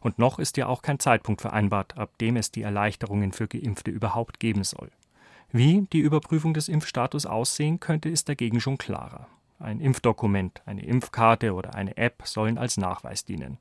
Und 0.01 0.17
noch 0.17 0.39
ist 0.39 0.57
ja 0.57 0.67
auch 0.67 0.81
kein 0.81 0.99
Zeitpunkt 0.99 1.41
vereinbart, 1.41 1.97
ab 1.97 2.17
dem 2.17 2.37
es 2.37 2.51
die 2.51 2.63
Erleichterungen 2.63 3.31
für 3.31 3.47
Geimpfte 3.47 3.91
überhaupt 3.91 4.39
geben 4.39 4.63
soll. 4.63 4.89
Wie 5.51 5.87
die 5.93 5.99
Überprüfung 5.99 6.53
des 6.53 6.67
Impfstatus 6.67 7.25
aussehen 7.25 7.79
könnte, 7.79 8.09
ist 8.09 8.27
dagegen 8.27 8.59
schon 8.59 8.77
klarer. 8.77 9.27
Ein 9.59 9.79
Impfdokument, 9.79 10.61
eine 10.65 10.83
Impfkarte 10.83 11.53
oder 11.53 11.75
eine 11.75 11.95
App 11.97 12.23
sollen 12.25 12.57
als 12.57 12.77
Nachweis 12.77 13.23
dienen. 13.23 13.57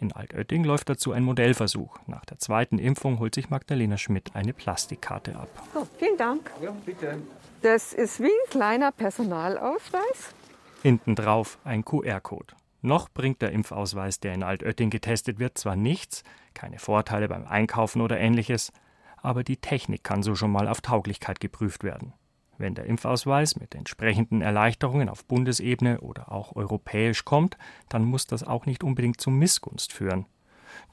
In 0.00 0.12
Altötting 0.12 0.64
läuft 0.64 0.88
dazu 0.88 1.12
ein 1.12 1.22
Modellversuch. 1.22 1.98
Nach 2.06 2.24
der 2.24 2.38
zweiten 2.38 2.78
Impfung 2.78 3.18
holt 3.18 3.34
sich 3.34 3.50
Magdalena 3.50 3.98
Schmidt 3.98 4.34
eine 4.34 4.54
Plastikkarte 4.54 5.36
ab. 5.36 5.48
Oh, 5.74 5.86
vielen 5.98 6.16
Dank. 6.16 6.50
Ja, 6.62 6.74
bitte. 6.86 7.18
Das 7.60 7.92
ist 7.92 8.18
wie 8.20 8.24
ein 8.24 8.50
kleiner 8.50 8.92
Personalausweis. 8.92 10.34
Hinten 10.82 11.14
drauf 11.14 11.58
ein 11.64 11.84
QR-Code. 11.84 12.54
Noch 12.80 13.10
bringt 13.10 13.42
der 13.42 13.52
Impfausweis, 13.52 14.20
der 14.20 14.32
in 14.32 14.42
Altötting 14.42 14.88
getestet 14.88 15.38
wird, 15.38 15.58
zwar 15.58 15.76
nichts, 15.76 16.24
keine 16.54 16.78
Vorteile 16.78 17.28
beim 17.28 17.46
Einkaufen 17.46 18.00
oder 18.00 18.18
ähnliches, 18.18 18.72
aber 19.18 19.44
die 19.44 19.58
Technik 19.58 20.02
kann 20.02 20.22
so 20.22 20.34
schon 20.34 20.50
mal 20.50 20.66
auf 20.66 20.80
Tauglichkeit 20.80 21.40
geprüft 21.40 21.84
werden. 21.84 22.14
Wenn 22.60 22.74
der 22.74 22.84
Impfausweis 22.84 23.56
mit 23.56 23.74
entsprechenden 23.74 24.42
Erleichterungen 24.42 25.08
auf 25.08 25.24
Bundesebene 25.24 26.02
oder 26.02 26.30
auch 26.30 26.54
europäisch 26.54 27.24
kommt, 27.24 27.56
dann 27.88 28.04
muss 28.04 28.26
das 28.26 28.44
auch 28.44 28.66
nicht 28.66 28.84
unbedingt 28.84 29.18
zu 29.18 29.30
Missgunst 29.30 29.94
führen. 29.94 30.26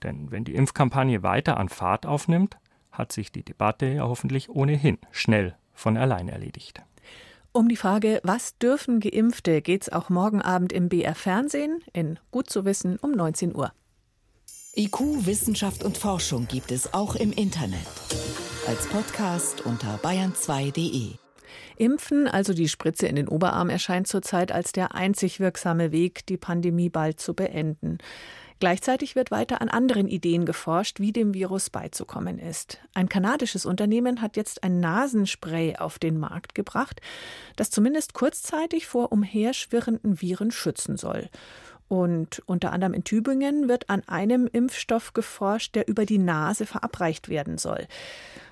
Denn 0.01 0.31
wenn 0.31 0.45
die 0.45 0.55
Impfkampagne 0.55 1.23
weiter 1.23 1.57
an 1.57 1.67
Fahrt 1.67 2.05
aufnimmt, 2.05 2.57
hat 2.93 3.11
sich 3.11 3.33
die 3.33 3.43
Debatte 3.43 3.85
ja 3.85 4.07
hoffentlich 4.07 4.49
ohnehin 4.49 4.97
schnell 5.11 5.57
von 5.73 5.97
allein 5.97 6.29
erledigt. 6.29 6.81
Um 7.51 7.67
die 7.67 7.75
Frage, 7.75 8.21
was 8.23 8.57
dürfen 8.57 9.01
Geimpfte, 9.01 9.61
geht's 9.61 9.89
auch 9.89 10.07
morgen 10.09 10.41
Abend 10.41 10.71
im 10.71 10.87
BR 10.87 11.15
Fernsehen 11.15 11.83
in 11.91 12.17
Gut 12.31 12.49
zu 12.49 12.63
wissen 12.63 12.97
um 12.97 13.11
19 13.11 13.53
Uhr. 13.53 13.73
IQ, 14.77 15.25
Wissenschaft 15.25 15.83
und 15.83 15.97
Forschung 15.97 16.47
gibt 16.47 16.71
es 16.71 16.93
auch 16.93 17.15
im 17.15 17.33
Internet. 17.33 17.87
Als 18.67 18.87
Podcast 18.87 19.65
unter 19.65 19.97
bayern2.de. 19.97 21.26
Impfen, 21.77 22.27
also 22.27 22.53
die 22.53 22.69
Spritze 22.69 23.07
in 23.07 23.15
den 23.15 23.27
Oberarm, 23.27 23.69
erscheint 23.69 24.07
zurzeit 24.07 24.51
als 24.51 24.71
der 24.71 24.95
einzig 24.95 25.39
wirksame 25.39 25.91
Weg, 25.91 26.25
die 26.25 26.37
Pandemie 26.37 26.89
bald 26.89 27.19
zu 27.19 27.33
beenden. 27.33 27.97
Gleichzeitig 28.59 29.15
wird 29.15 29.29
weiter 29.29 29.61
an 29.61 29.69
anderen 29.69 30.07
Ideen 30.07 30.45
geforscht, 30.45 30.99
wie 30.99 31.11
dem 31.11 31.35
Virus 31.35 31.69
beizukommen 31.69 32.39
ist. 32.39 32.79
Ein 32.95 33.07
kanadisches 33.07 33.67
Unternehmen 33.67 34.19
hat 34.19 34.35
jetzt 34.35 34.63
ein 34.63 34.79
Nasenspray 34.79 35.75
auf 35.75 35.99
den 35.99 36.17
Markt 36.17 36.55
gebracht, 36.55 36.99
das 37.55 37.69
zumindest 37.69 38.13
kurzzeitig 38.13 38.87
vor 38.87 39.11
umherschwirrenden 39.11 40.21
Viren 40.21 40.49
schützen 40.49 40.97
soll. 40.97 41.29
Und 41.87 42.41
unter 42.47 42.73
anderem 42.73 42.93
in 42.93 43.03
Tübingen 43.03 43.69
wird 43.69 43.89
an 43.89 44.01
einem 44.07 44.49
Impfstoff 44.51 45.13
geforscht, 45.13 45.75
der 45.75 45.87
über 45.87 46.05
die 46.05 46.17
Nase 46.17 46.65
verabreicht 46.65 47.29
werden 47.29 47.57
soll. 47.59 47.87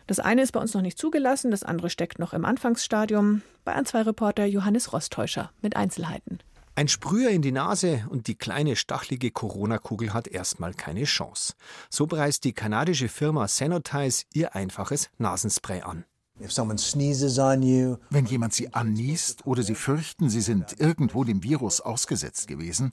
Das 0.07 0.19
eine 0.19 0.43
ist 0.43 0.51
bei 0.51 0.59
uns 0.59 0.73
noch 0.73 0.81
nicht 0.81 0.99
zugelassen, 0.99 1.51
das 1.51 1.63
andere 1.63 1.89
steckt 1.89 2.19
noch 2.19 2.33
im 2.33 2.45
Anfangsstadium. 2.45 3.41
Bei 3.63 3.73
ein 3.73 3.85
zwei 3.85 4.03
Reporter 4.03 4.45
Johannes 4.45 4.93
Rostäuscher 4.93 5.51
mit 5.61 5.75
Einzelheiten. 5.75 6.39
Ein 6.75 6.89
Sprüher 6.89 7.29
in 7.29 7.41
die 7.41 7.53
Nase 7.53 8.05
und 8.09 8.27
die 8.27 8.35
kleine 8.35 8.75
stachelige 8.75 9.31
Corona-Kugel 9.31 10.13
hat 10.13 10.27
erstmal 10.27 10.73
keine 10.73 11.05
Chance. 11.05 11.53
So 11.89 12.05
preist 12.05 12.43
die 12.43 12.51
kanadische 12.51 13.07
Firma 13.07 13.47
Sanotize 13.47 14.25
ihr 14.33 14.55
einfaches 14.55 15.09
Nasenspray 15.17 15.81
an. 15.81 16.03
Wenn 16.37 18.25
jemand 18.25 18.53
sie 18.53 18.73
anniest 18.73 19.47
oder 19.47 19.63
sie 19.63 19.75
fürchten, 19.75 20.29
sie 20.29 20.41
sind 20.41 20.77
irgendwo 20.77 21.23
dem 21.23 21.43
Virus 21.43 21.79
ausgesetzt 21.79 22.49
gewesen, 22.49 22.91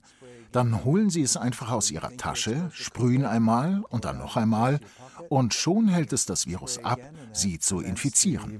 dann 0.53 0.85
holen 0.85 1.09
sie 1.09 1.23
es 1.23 1.35
einfach 1.35 1.71
aus 1.71 1.91
ihrer 1.91 2.15
Tasche, 2.15 2.69
sprühen 2.71 3.25
einmal 3.25 3.83
und 3.89 4.05
dann 4.05 4.17
noch 4.17 4.37
einmal 4.37 4.79
und 5.29 5.53
schon 5.53 5.87
hält 5.87 6.13
es 6.13 6.25
das 6.25 6.47
Virus 6.47 6.83
ab, 6.83 6.99
sie 7.31 7.59
zu 7.59 7.79
infizieren. 7.81 8.59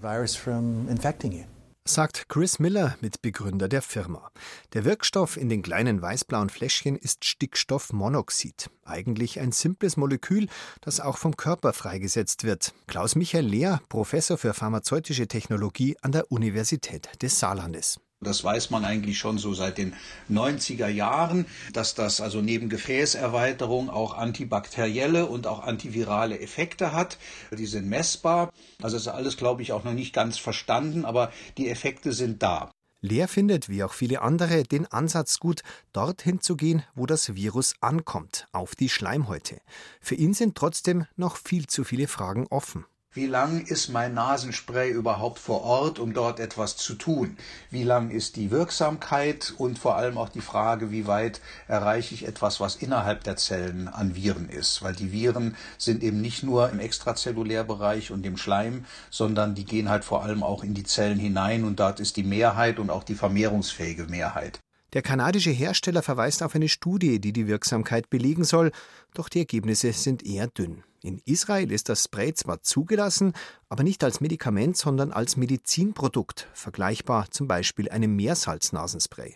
Sagt 1.86 2.30
Chris 2.30 2.60
Miller, 2.60 2.96
Mitbegründer 3.02 3.68
der 3.68 3.82
Firma. 3.82 4.32
Der 4.72 4.86
Wirkstoff 4.86 5.36
in 5.36 5.50
den 5.50 5.62
kleinen 5.62 6.02
weißblauen 6.02 6.50
Fläschchen 6.50 6.96
ist 6.96 7.26
Stickstoffmonoxid. 7.26 8.70
Eigentlich 8.86 9.42
ein 9.42 9.52
simples 9.52 9.98
Molekül, 9.98 10.48
das 10.80 11.02
auch 11.02 11.18
vom 11.18 11.36
Körper 11.36 11.74
freigesetzt 11.74 12.46
wird. 12.46 12.74
Klaus 12.88 13.16
Michael 13.16 13.48
Lehr, 13.48 13.82
Professor 13.90 14.38
für 14.38 14.54
pharmazeutische 14.54 15.28
Technologie 15.28 15.98
an 16.02 16.14
der 16.14 16.32
Universität 16.32 17.10
des 17.22 17.38
Saarlandes. 17.38 18.00
Das 18.24 18.44
weiß 18.44 18.70
man 18.70 18.86
eigentlich 18.86 19.18
schon 19.18 19.38
so 19.38 19.54
seit 19.54 19.78
den 19.78 19.94
90er 20.32 20.88
Jahren, 20.88 21.46
dass 21.74 21.94
das 21.96 22.22
also 22.22 22.42
neben 22.42 22.70
Gefäßerweiterung 22.70 23.90
auch 23.90 24.18
antibakterielle 24.18 25.26
und 25.26 25.48
auch 25.48 25.64
antivirale 25.64 26.40
Effekte 26.40 26.94
hat. 26.94 27.18
Die 27.52 27.66
sind 27.66 27.88
messbar. 27.88 28.52
Also 28.82 28.98
ist 28.98 29.08
alles, 29.08 29.38
glaube 29.38 29.62
ich, 29.62 29.72
auch 29.72 29.84
noch 29.84 29.94
nicht 29.94 30.14
ganz 30.14 30.38
verstanden, 30.38 31.06
aber 31.06 31.32
die 31.58 31.70
Effekte 31.70 32.14
sind 32.14 32.42
da. 32.42 32.72
Lehr 33.06 33.28
findet, 33.28 33.68
wie 33.68 33.84
auch 33.84 33.92
viele 33.92 34.22
andere, 34.22 34.64
den 34.64 34.86
Ansatz 34.86 35.40
gut, 35.40 35.62
dorthin 35.92 36.40
zu 36.40 36.56
gehen, 36.56 36.84
wo 36.96 37.06
das 37.06 37.36
Virus 37.36 37.76
ankommt, 37.82 38.48
auf 38.54 38.76
die 38.76 38.88
Schleimhäute. 38.88 39.60
Für 40.00 40.16
ihn 40.16 40.34
sind 40.34 40.56
trotzdem 40.56 41.06
noch 41.18 41.36
viel 41.36 41.68
zu 41.68 41.84
viele 41.84 42.08
Fragen 42.08 42.48
offen. 42.50 42.86
Wie 43.16 43.28
lang 43.28 43.62
ist 43.62 43.90
mein 43.90 44.16
Nasenspray 44.16 44.90
überhaupt 44.90 45.38
vor 45.38 45.62
Ort, 45.62 46.00
um 46.00 46.14
dort 46.14 46.40
etwas 46.40 46.78
zu 46.78 46.96
tun? 46.96 47.38
Wie 47.70 47.84
lang 47.84 48.10
ist 48.10 48.38
die 48.38 48.50
Wirksamkeit 48.50 49.54
und 49.56 49.78
vor 49.78 49.98
allem 49.98 50.18
auch 50.18 50.30
die 50.30 50.42
Frage, 50.42 50.90
wie 50.90 51.06
weit 51.06 51.40
erreiche 51.68 52.16
ich 52.16 52.28
etwas, 52.28 52.60
was 52.60 52.76
innerhalb 52.76 53.24
der 53.24 53.36
Zellen 53.36 53.88
an 53.88 54.16
Viren 54.16 54.50
ist? 54.50 54.82
Weil 54.82 54.96
die 54.96 55.12
Viren 55.12 55.56
sind 55.78 56.02
eben 56.02 56.22
nicht 56.22 56.42
nur 56.42 56.72
im 56.72 56.80
Extrazellulärbereich 56.80 58.10
und 58.10 58.26
im 58.26 58.36
Schleim, 58.36 58.84
sondern 59.12 59.54
die 59.54 59.66
gehen 59.66 59.90
halt 59.90 60.06
vor 60.06 60.24
allem 60.24 60.42
auch 60.42 60.64
in 60.64 60.74
die 60.74 60.84
Zellen 60.84 61.20
hinein 61.20 61.66
und 61.66 61.80
dort 61.80 62.00
ist 62.00 62.18
die 62.18 62.24
Mehrheit 62.24 62.80
und 62.80 62.90
auch 62.90 63.04
die 63.04 63.14
vermehrungsfähige 63.14 64.06
Mehrheit. 64.06 64.60
Der 64.94 65.04
kanadische 65.04 65.52
Hersteller 65.52 66.02
verweist 66.02 66.42
auf 66.42 66.56
eine 66.56 66.68
Studie, 66.68 67.20
die 67.20 67.32
die 67.32 67.46
Wirksamkeit 67.46 68.10
belegen 68.10 68.44
soll, 68.44 68.72
doch 69.14 69.30
die 69.30 69.40
Ergebnisse 69.40 69.94
sind 69.94 70.26
eher 70.26 70.48
dünn. 70.48 70.84
In 71.06 71.22
Israel 71.26 71.70
ist 71.74 71.90
das 71.90 72.06
Spray 72.06 72.34
zwar 72.34 72.62
zugelassen, 72.62 73.34
aber 73.68 73.84
nicht 73.84 74.06
als 74.06 74.22
Medikament, 74.22 74.78
sondern 74.78 75.12
als 75.12 75.36
Medizinprodukt, 75.36 76.48
vergleichbar 76.54 77.30
zum 77.30 77.46
Beispiel 77.46 77.90
einem 77.90 78.16
Meersalznasenspray. 78.16 79.36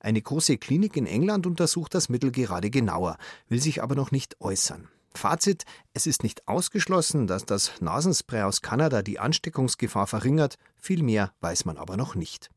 Eine 0.00 0.22
große 0.22 0.56
Klinik 0.56 0.96
in 0.96 1.04
England 1.04 1.46
untersucht 1.46 1.94
das 1.94 2.08
Mittel 2.08 2.30
gerade 2.32 2.70
genauer, 2.70 3.18
will 3.50 3.60
sich 3.60 3.82
aber 3.82 3.94
noch 3.94 4.10
nicht 4.10 4.40
äußern. 4.40 4.88
Fazit: 5.14 5.66
Es 5.92 6.06
ist 6.06 6.22
nicht 6.22 6.48
ausgeschlossen, 6.48 7.26
dass 7.26 7.44
das 7.44 7.82
Nasenspray 7.82 8.44
aus 8.44 8.62
Kanada 8.62 9.02
die 9.02 9.18
Ansteckungsgefahr 9.18 10.06
verringert, 10.06 10.56
viel 10.78 11.02
mehr 11.02 11.34
weiß 11.42 11.66
man 11.66 11.76
aber 11.76 11.98
noch 11.98 12.14
nicht. 12.14 12.50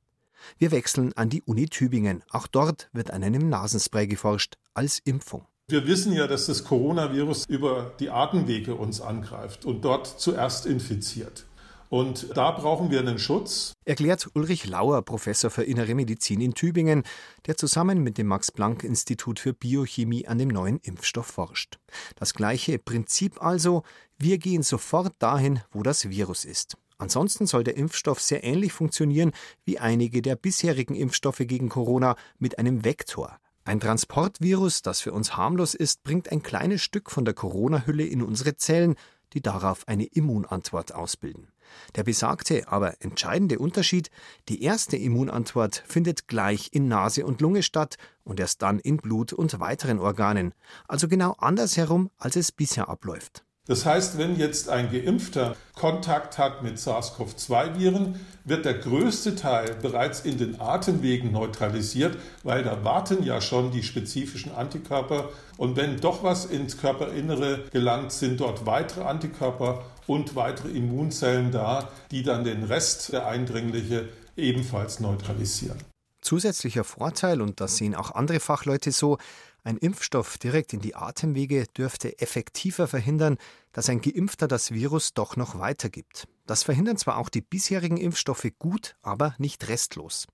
Wir 0.58 0.72
wechseln 0.72 1.12
an 1.18 1.30
die 1.30 1.42
Uni 1.42 1.68
Tübingen. 1.68 2.24
Auch 2.30 2.48
dort 2.48 2.90
wird 2.94 3.12
an 3.12 3.22
einem 3.22 3.50
Nasenspray 3.50 4.08
geforscht 4.08 4.56
als 4.74 5.00
Impfung. 5.00 5.46
Wir 5.68 5.88
wissen 5.88 6.14
ja, 6.14 6.28
dass 6.28 6.46
das 6.46 6.64
Coronavirus 6.64 7.46
über 7.48 7.96
die 8.00 8.12
Atemwege 8.12 8.76
uns 8.76 9.02
angreift 9.02 9.66
und 9.66 9.84
dort 9.84 10.06
zuerst 10.06 10.68
infiziert. 10.68 11.48
Und 11.90 12.38
da 12.38 12.52
brauchen 12.52 12.92
wir 12.92 13.00
einen 13.00 13.18
Schutz. 13.18 13.74
Erklärt 13.84 14.30
Ulrich 14.36 14.68
Lauer, 14.68 15.02
Professor 15.02 15.50
für 15.50 15.64
Innere 15.64 15.96
Medizin 15.96 16.40
in 16.40 16.54
Tübingen, 16.54 17.02
der 17.48 17.58
zusammen 17.58 18.04
mit 18.04 18.20
dem 18.20 18.28
Max-Planck-Institut 18.28 19.40
für 19.40 19.54
Biochemie 19.54 20.28
an 20.28 20.38
dem 20.38 20.50
neuen 20.50 20.78
Impfstoff 20.84 21.26
forscht. 21.26 21.80
Das 22.16 22.36
gleiche 22.36 22.78
Prinzip 22.78 23.42
also, 23.42 23.82
wir 24.20 24.38
gehen 24.38 24.62
sofort 24.62 25.14
dahin, 25.18 25.62
wo 25.72 25.82
das 25.82 26.08
Virus 26.08 26.46
ist. 26.46 26.78
Ansonsten 27.00 27.48
soll 27.48 27.64
der 27.64 27.76
Impfstoff 27.76 28.22
sehr 28.22 28.44
ähnlich 28.44 28.72
funktionieren 28.72 29.32
wie 29.64 29.80
einige 29.80 30.22
der 30.22 30.36
bisherigen 30.36 30.94
Impfstoffe 30.94 31.42
gegen 31.42 31.70
Corona 31.70 32.18
mit 32.38 32.60
einem 32.60 32.86
Vektor. 32.86 33.40
Ein 33.68 33.80
Transportvirus, 33.80 34.84
das 34.84 35.02
für 35.02 35.12
uns 35.12 35.36
harmlos 35.38 35.74
ist, 35.74 36.04
bringt 36.04 36.32
ein 36.32 36.44
kleines 36.44 36.84
Stück 36.84 37.10
von 37.10 37.26
der 37.26 37.34
Corona-Hülle 37.34 38.06
in 38.06 38.22
unsere 38.22 38.56
Zellen, 38.58 38.94
die 39.34 39.42
darauf 39.42 39.88
eine 39.88 40.06
Immunantwort 40.06 40.94
ausbilden. 40.94 41.48
Der 41.96 42.04
besagte, 42.04 42.68
aber 42.68 43.02
entscheidende 43.02 43.58
Unterschied, 43.58 44.12
die 44.50 44.62
erste 44.62 44.98
Immunantwort 44.98 45.84
findet 45.88 46.28
gleich 46.28 46.70
in 46.74 46.88
Nase 46.88 47.26
und 47.26 47.42
Lunge 47.42 47.64
statt 47.64 47.98
und 48.24 48.40
erst 48.40 48.62
dann 48.62 48.78
in 48.78 48.98
Blut 48.98 49.34
und 49.34 49.60
weiteren 49.60 49.98
Organen, 49.98 50.54
also 50.88 51.08
genau 51.08 51.32
andersherum, 51.40 52.12
als 52.20 52.36
es 52.36 52.52
bisher 52.52 52.88
abläuft. 52.88 53.46
Das 53.68 53.84
heißt, 53.86 54.20
wenn 54.20 54.38
jetzt 54.38 54.70
ein 54.70 54.92
Geimpfter 54.92 55.56
Kontakt 55.74 56.38
hat 56.38 56.62
mit 56.62 56.78
SARS-CoV-2-Viren, 56.78 58.20
wird 58.44 58.64
der 58.64 58.76
größte 58.76 59.36
Teil 59.36 59.76
bereits 59.82 60.20
in 60.20 60.38
den 60.38 60.62
Atemwegen 60.62 61.32
neutralisiert, 61.32 62.18
weil 62.44 62.64
da 62.64 62.84
warten 62.84 63.24
ja 63.24 63.42
schon 63.42 63.72
die 63.72 63.82
spezifischen 63.82 64.54
Antikörper. 64.54 65.30
Und 65.58 65.78
wenn 65.78 66.00
doch 66.00 66.24
was 66.24 66.46
ins 66.46 66.78
Körperinnere 66.78 67.66
gelangt, 67.72 68.12
sind 68.12 68.40
dort 68.40 68.68
weitere 68.68 69.04
Antikörper 69.04 69.84
und 70.06 70.36
weitere 70.36 70.70
Immunzellen 70.70 71.52
da, 71.52 71.90
die 72.12 72.22
dann 72.22 72.44
den 72.44 72.64
Rest 72.64 73.14
der 73.14 73.26
Eindringliche 73.26 74.10
ebenfalls 74.38 75.00
neutralisieren. 75.00 75.78
Zusätzlicher 76.22 76.84
Vorteil, 76.84 77.42
und 77.42 77.62
das 77.62 77.78
sehen 77.78 77.96
auch 77.96 78.12
andere 78.12 78.40
Fachleute 78.40 78.92
so, 78.92 79.18
ein 79.66 79.78
Impfstoff 79.78 80.38
direkt 80.38 80.74
in 80.74 80.80
die 80.80 80.96
Atemwege 80.96 81.66
dürfte 81.76 82.20
effektiver 82.20 82.88
verhindern, 82.88 83.40
dass 83.72 83.90
ein 83.90 84.00
Geimpfter 84.00 84.48
das 84.48 84.70
Virus 84.70 85.16
doch 85.16 85.38
noch 85.38 85.58
weitergibt. 85.58 86.28
Das 86.46 86.62
verhindern 86.62 86.98
zwar 86.98 87.18
auch 87.18 87.30
die 87.30 87.42
bisherigen 87.42 87.98
Impfstoffe 87.98 88.48
gut, 88.60 88.96
aber 89.02 89.34
nicht 89.40 89.68
restlos. 89.68 90.28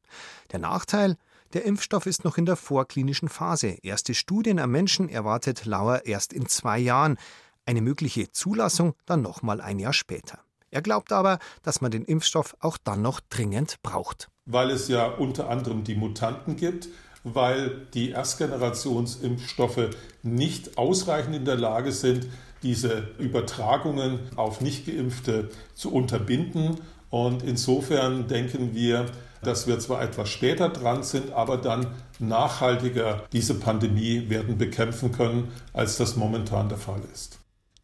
Der 0.52 0.60
Nachteil, 0.60 1.16
der 1.54 1.64
Impfstoff 1.64 2.08
ist 2.08 2.26
noch 2.26 2.38
in 2.38 2.46
der 2.46 2.58
vorklinischen 2.58 3.30
Phase. 3.30 3.78
Erste 3.84 4.16
Studien 4.16 4.60
am 4.60 4.72
Menschen 4.72 5.08
erwartet 5.08 5.64
Lauer 5.64 6.06
erst 6.06 6.34
in 6.34 6.46
zwei 6.48 6.78
Jahren. 6.78 7.18
Eine 7.66 7.82
mögliche 7.82 8.32
Zulassung 8.34 8.96
dann 9.06 9.22
nochmal 9.22 9.62
ein 9.62 9.80
Jahr 9.80 9.94
später. 9.94 10.40
Er 10.72 10.82
glaubt 10.82 11.14
aber, 11.14 11.40
dass 11.64 11.80
man 11.80 11.92
den 11.92 12.04
Impfstoff 12.04 12.58
auch 12.60 12.78
dann 12.78 13.02
noch 13.02 13.22
dringend 13.22 13.82
braucht. 13.82 14.30
Weil 14.46 14.72
es 14.72 14.90
ja 14.90 15.06
unter 15.06 15.50
anderem 15.50 15.86
die 15.86 15.96
Mutanten 15.96 16.58
gibt, 16.58 16.90
weil 17.24 17.88
die 17.94 18.12
Erstgenerationsimpfstoffe 18.12 19.90
nicht 20.24 20.78
ausreichend 20.78 21.36
in 21.36 21.46
der 21.46 21.58
Lage 21.58 21.92
sind, 21.92 22.28
diese 22.64 23.10
Übertragungen 23.18 24.20
auf 24.36 24.62
Nichtgeimpfte 24.62 25.50
zu 25.74 25.94
unterbinden. 25.94 26.82
Und 27.10 27.44
insofern 27.44 28.28
denken 28.28 28.74
wir, 28.74 29.08
dass 29.44 29.68
wir 29.68 29.80
zwar 29.80 30.02
etwas 30.02 30.30
später 30.30 30.70
dran 30.70 31.04
sind, 31.04 31.32
aber 31.32 31.58
dann 31.58 31.88
nachhaltiger 32.20 33.24
diese 33.32 33.56
Pandemie 33.56 34.30
werden 34.30 34.58
bekämpfen 34.58 35.12
können, 35.12 35.52
als 35.74 35.98
das 35.98 36.16
momentan 36.16 36.70
der 36.70 36.78
Fall 36.78 37.02
ist. 37.12 37.40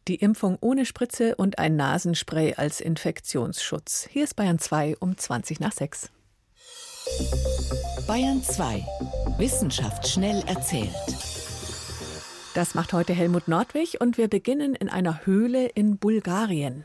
Die 0.06 0.14
Impfung 0.14 0.56
ohne 0.60 0.86
Spritze 0.86 1.34
und 1.34 1.58
ein 1.58 1.76
Nasenspray 1.76 2.54
als 2.54 2.80
Infektionsschutz. 2.80 4.08
Hier 4.10 4.24
ist 4.24 4.36
Bayern 4.36 4.58
2 4.58 4.96
um 5.00 5.18
20 5.18 5.60
nach 5.60 5.72
6. 5.72 6.10
Bayern 8.06 8.42
2. 8.42 8.84
Wissenschaft 9.38 10.08
schnell 10.08 10.42
erzählt. 10.46 10.88
Das 12.54 12.74
macht 12.74 12.92
heute 12.92 13.12
Helmut 13.12 13.48
Nordwig 13.48 14.00
und 14.00 14.18
wir 14.18 14.28
beginnen 14.28 14.74
in 14.74 14.88
einer 14.88 15.26
Höhle 15.26 15.66
in 15.66 15.98
Bulgarien 15.98 16.84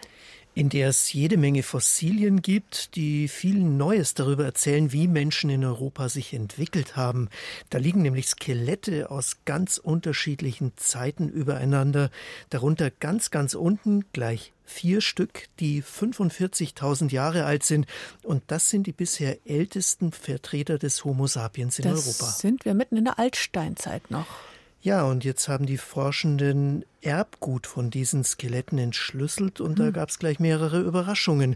in 0.56 0.70
der 0.70 0.90
es 0.90 1.12
jede 1.14 1.38
Menge 1.38 1.64
Fossilien 1.64 2.42
gibt, 2.42 2.96
die 2.96 3.28
viel 3.28 3.60
Neues 3.60 4.14
darüber 4.14 4.46
erzählen, 4.46 4.92
wie 4.92 5.08
Menschen 5.08 5.50
in 5.50 5.66
Europa 5.66 6.10
sich 6.10 6.34
entwickelt 6.34 6.96
haben. 6.96 7.30
Da 7.70 7.80
liegen 7.80 8.02
nämlich 8.02 8.28
Skelette 8.28 9.10
aus 9.10 9.38
ganz 9.46 9.78
unterschiedlichen 9.78 10.74
Zeiten 10.76 11.30
übereinander, 11.30 12.12
darunter 12.50 12.92
ganz, 12.92 13.32
ganz 13.32 13.56
unten 13.56 14.06
gleich 14.14 14.54
vier 14.66 15.02
Stück, 15.02 15.48
die 15.60 15.84
45.000 15.84 17.12
Jahre 17.12 17.46
alt 17.46 17.64
sind. 17.64 17.86
Und 18.24 18.44
das 18.48 18.70
sind 18.70 18.88
die 18.88 18.92
bisher 18.92 19.38
ältesten 19.46 20.12
Vertreter 20.12 20.78
des 20.78 21.04
Homo 21.04 21.28
sapiens 21.28 21.80
in 21.80 21.84
das 21.84 22.06
Europa. 22.06 22.32
Sind 22.32 22.66
wir 22.66 22.74
mitten 22.74 22.98
in 22.98 23.06
der 23.06 23.20
Altsteinzeit 23.20 24.10
noch? 24.12 24.28
Ja, 24.84 25.06
und 25.06 25.24
jetzt 25.24 25.48
haben 25.48 25.66
die 25.66 25.78
Forschenden 25.78 26.84
Erbgut 27.02 27.68
von 27.68 27.90
diesen 27.90 28.26
Skeletten 28.26 28.78
entschlüsselt 28.78 29.62
und 29.62 29.80
hm. 29.80 29.86
da 29.86 29.92
gab 29.92 30.10
es 30.10 30.20
gleich 30.20 30.42
mehrere 30.42 30.82
Überraschungen. 30.82 31.56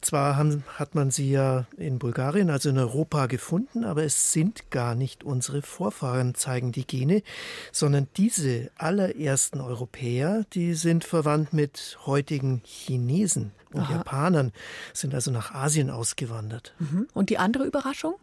Zwar 0.00 0.36
haben, 0.36 0.64
hat 0.74 0.96
man 0.96 1.12
sie 1.12 1.30
ja 1.30 1.66
in 1.76 2.00
Bulgarien, 2.00 2.50
also 2.50 2.68
in 2.68 2.78
Europa 2.78 3.26
gefunden, 3.26 3.84
aber 3.84 4.02
es 4.02 4.32
sind 4.32 4.72
gar 4.72 4.96
nicht 4.96 5.22
unsere 5.22 5.62
Vorfahren, 5.62 6.34
zeigen 6.34 6.72
die 6.72 6.86
Gene, 6.86 7.22
sondern 7.70 8.08
diese 8.16 8.70
allerersten 8.76 9.60
Europäer, 9.60 10.44
die 10.52 10.74
sind 10.74 11.04
verwandt 11.04 11.52
mit 11.52 11.98
heutigen 12.06 12.60
Chinesen 12.64 13.52
und 13.72 13.82
Aha. 13.82 13.94
Japanern, 13.94 14.52
sind 14.92 15.14
also 15.14 15.30
nach 15.30 15.54
Asien 15.54 15.90
ausgewandert. 15.90 16.74
Mhm. 16.78 17.08
Und 17.14 17.30
die 17.30 17.38
andere 17.38 17.64
Überraschung? 17.64 18.14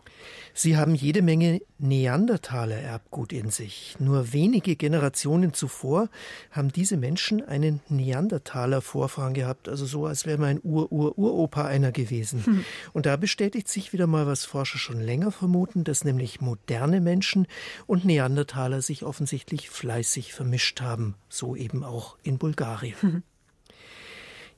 Sie 0.54 0.78
haben 0.78 0.96
jede 0.96 1.22
Menge 1.22 1.62
Neandertaler-Erbgut 1.80 3.34
in 3.34 3.50
sich. 3.50 3.98
Nur 4.00 4.32
wenige 4.34 4.76
Generationen 4.76 5.54
zuvor 5.54 6.10
haben 6.52 6.72
diese 6.72 6.98
Menschen 6.98 7.46
einen 7.46 7.82
Neandertaler-Vorfahren 7.90 9.34
gehabt, 9.34 9.68
also 9.68 9.86
so, 9.86 10.06
als 10.06 10.26
wäre 10.26 10.38
mein 10.38 10.60
Ur-Ur-Uropa 10.64 11.66
einer 11.66 11.92
gewesen. 11.92 12.44
Mhm. 12.46 12.66
Und 12.94 13.06
da 13.06 13.18
bestätigt 13.18 13.68
sich 13.68 13.94
wieder 13.94 14.08
mal, 14.08 14.28
was 14.28 14.46
Forscher 14.46 14.78
schon 14.78 15.02
länger 15.02 15.32
vermuten, 15.32 15.84
dass 15.84 16.06
nämlich 16.06 16.42
moderne 16.42 17.02
Menschen 17.02 17.48
und 17.86 18.06
Neandertaler 18.06 18.82
sich 18.82 19.04
offensichtlich 19.04 19.70
fleißig 19.70 20.34
vermischt 20.34 20.82
haben, 20.82 21.16
so 21.30 21.56
eben 21.56 21.84
auch 21.84 22.18
in 22.24 22.38
Bulgarien. 22.38 22.96
Mhm. 23.02 23.24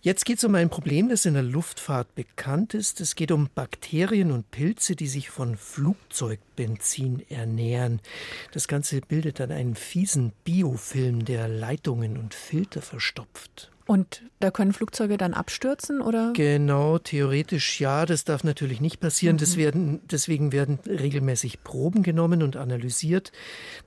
Jetzt 0.07 0.23
geht 0.23 0.37
es 0.37 0.45
um 0.45 0.55
ein 0.55 0.69
Problem, 0.69 1.09
das 1.09 1.25
in 1.25 1.33
der 1.33 1.43
Luftfahrt 1.43 2.15
bekannt 2.15 2.73
ist. 2.73 3.01
Es 3.01 3.15
geht 3.15 3.29
um 3.29 3.49
Bakterien 3.53 4.31
und 4.31 4.49
Pilze, 4.51 4.95
die 4.95 5.09
sich 5.09 5.29
von 5.29 5.57
Flugzeugbenzin 5.57 7.29
ernähren. 7.29 7.99
Das 8.53 8.69
Ganze 8.69 9.01
bildet 9.01 9.41
dann 9.41 9.51
einen 9.51 9.75
fiesen 9.75 10.31
Biofilm, 10.45 11.25
der 11.25 11.49
Leitungen 11.49 12.15
und 12.15 12.33
Filter 12.33 12.81
verstopft. 12.81 13.69
Und 13.87 14.21
da 14.39 14.51
können 14.51 14.73
Flugzeuge 14.73 15.17
dann 15.17 15.33
abstürzen, 15.33 16.01
oder? 16.01 16.33
Genau, 16.33 16.97
theoretisch 16.99 17.79
ja. 17.79 18.05
Das 18.05 18.25
darf 18.25 18.43
natürlich 18.43 18.81
nicht 18.81 18.99
passieren. 18.99 19.37
Mhm. 19.37 19.55
Werden, 19.55 20.01
deswegen 20.11 20.51
werden 20.51 20.79
regelmäßig 20.85 21.63
Proben 21.63 22.03
genommen 22.03 22.43
und 22.43 22.57
analysiert. 22.57 23.31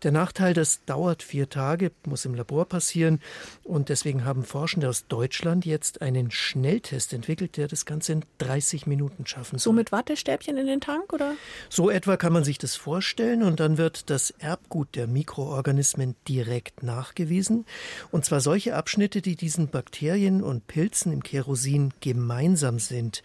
Der 0.02 0.10
Nachteil, 0.10 0.54
das 0.54 0.84
dauert 0.86 1.22
vier 1.22 1.50
Tage, 1.50 1.92
muss 2.06 2.24
im 2.24 2.34
Labor 2.34 2.64
passieren. 2.64 3.20
Und 3.62 3.90
deswegen 3.90 4.24
haben 4.24 4.42
Forschende 4.42 4.88
aus 4.88 5.06
Deutschland 5.06 5.66
jetzt 5.66 6.00
einen 6.00 6.30
Schnelltest 6.30 7.12
entwickelt, 7.12 7.58
der 7.58 7.68
das 7.68 7.84
Ganze 7.84 8.14
in 8.14 8.24
30 8.38 8.86
Minuten 8.86 9.26
schaffen 9.26 9.58
soll. 9.58 9.70
So 9.70 9.72
mit 9.72 9.92
Wattestäbchen 9.92 10.56
in 10.56 10.66
den 10.66 10.80
Tank, 10.80 11.12
oder? 11.12 11.34
So 11.68 11.90
etwa 11.90 12.16
kann 12.16 12.32
man 12.32 12.42
sich 12.42 12.56
das 12.56 12.74
vorstellen. 12.74 13.42
Und 13.42 13.60
dann 13.60 13.76
wird 13.76 14.08
das 14.08 14.30
Erbgut 14.38 14.96
der 14.96 15.06
Mikroorganismen 15.06 16.16
direkt 16.26 16.82
nachgewiesen. 16.82 17.66
Und 18.10 18.24
zwar 18.24 18.40
solche 18.40 18.74
Abschnitte, 18.74 19.20
die 19.20 19.36
diesen 19.36 19.68
Bakterien 19.68 19.89
Bakterien 19.90 20.40
und 20.40 20.68
Pilzen 20.68 21.12
im 21.12 21.24
Kerosin 21.24 21.92
gemeinsam 21.98 22.78
sind. 22.78 23.24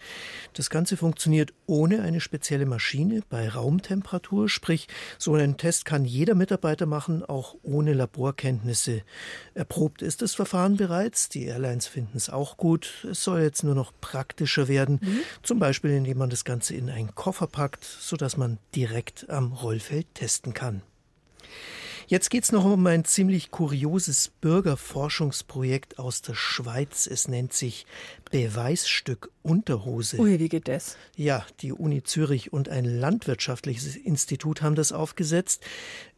Das 0.52 0.68
Ganze 0.68 0.96
funktioniert 0.96 1.52
ohne 1.66 2.02
eine 2.02 2.20
spezielle 2.20 2.66
Maschine 2.66 3.22
bei 3.28 3.48
Raumtemperatur, 3.48 4.48
sprich 4.48 4.88
so 5.16 5.34
einen 5.34 5.58
Test 5.58 5.84
kann 5.84 6.04
jeder 6.04 6.34
Mitarbeiter 6.34 6.86
machen, 6.86 7.24
auch 7.24 7.54
ohne 7.62 7.92
Laborkenntnisse. 7.92 9.02
Erprobt 9.54 10.02
ist 10.02 10.22
das 10.22 10.34
Verfahren 10.34 10.76
bereits, 10.76 11.28
die 11.28 11.44
Airlines 11.44 11.86
finden 11.86 12.16
es 12.16 12.30
auch 12.30 12.56
gut. 12.56 13.06
Es 13.08 13.22
soll 13.22 13.42
jetzt 13.42 13.62
nur 13.62 13.76
noch 13.76 13.92
praktischer 14.00 14.66
werden, 14.66 14.98
mhm. 15.00 15.20
zum 15.44 15.60
Beispiel 15.60 15.92
indem 15.92 16.18
man 16.18 16.30
das 16.30 16.44
Ganze 16.44 16.74
in 16.74 16.90
einen 16.90 17.14
Koffer 17.14 17.46
packt, 17.46 17.84
sodass 17.84 18.36
man 18.36 18.58
direkt 18.74 19.30
am 19.30 19.52
Rollfeld 19.52 20.12
testen 20.14 20.52
kann. 20.52 20.82
Jetzt 22.08 22.30
geht 22.30 22.44
es 22.44 22.52
noch 22.52 22.64
um 22.64 22.86
ein 22.86 23.04
ziemlich 23.04 23.50
kurioses 23.50 24.30
Bürgerforschungsprojekt 24.40 25.98
aus 25.98 26.22
der 26.22 26.34
Schweiz. 26.34 27.08
Es 27.08 27.26
nennt 27.26 27.52
sich 27.52 27.84
Beweisstück 28.30 29.32
Unterhose. 29.42 30.20
Ui, 30.20 30.38
wie 30.38 30.48
geht 30.48 30.68
das? 30.68 30.96
Ja, 31.16 31.44
die 31.62 31.72
Uni 31.72 32.04
Zürich 32.04 32.52
und 32.52 32.68
ein 32.68 32.84
landwirtschaftliches 32.84 33.96
Institut 33.96 34.62
haben 34.62 34.76
das 34.76 34.92
aufgesetzt. 34.92 35.64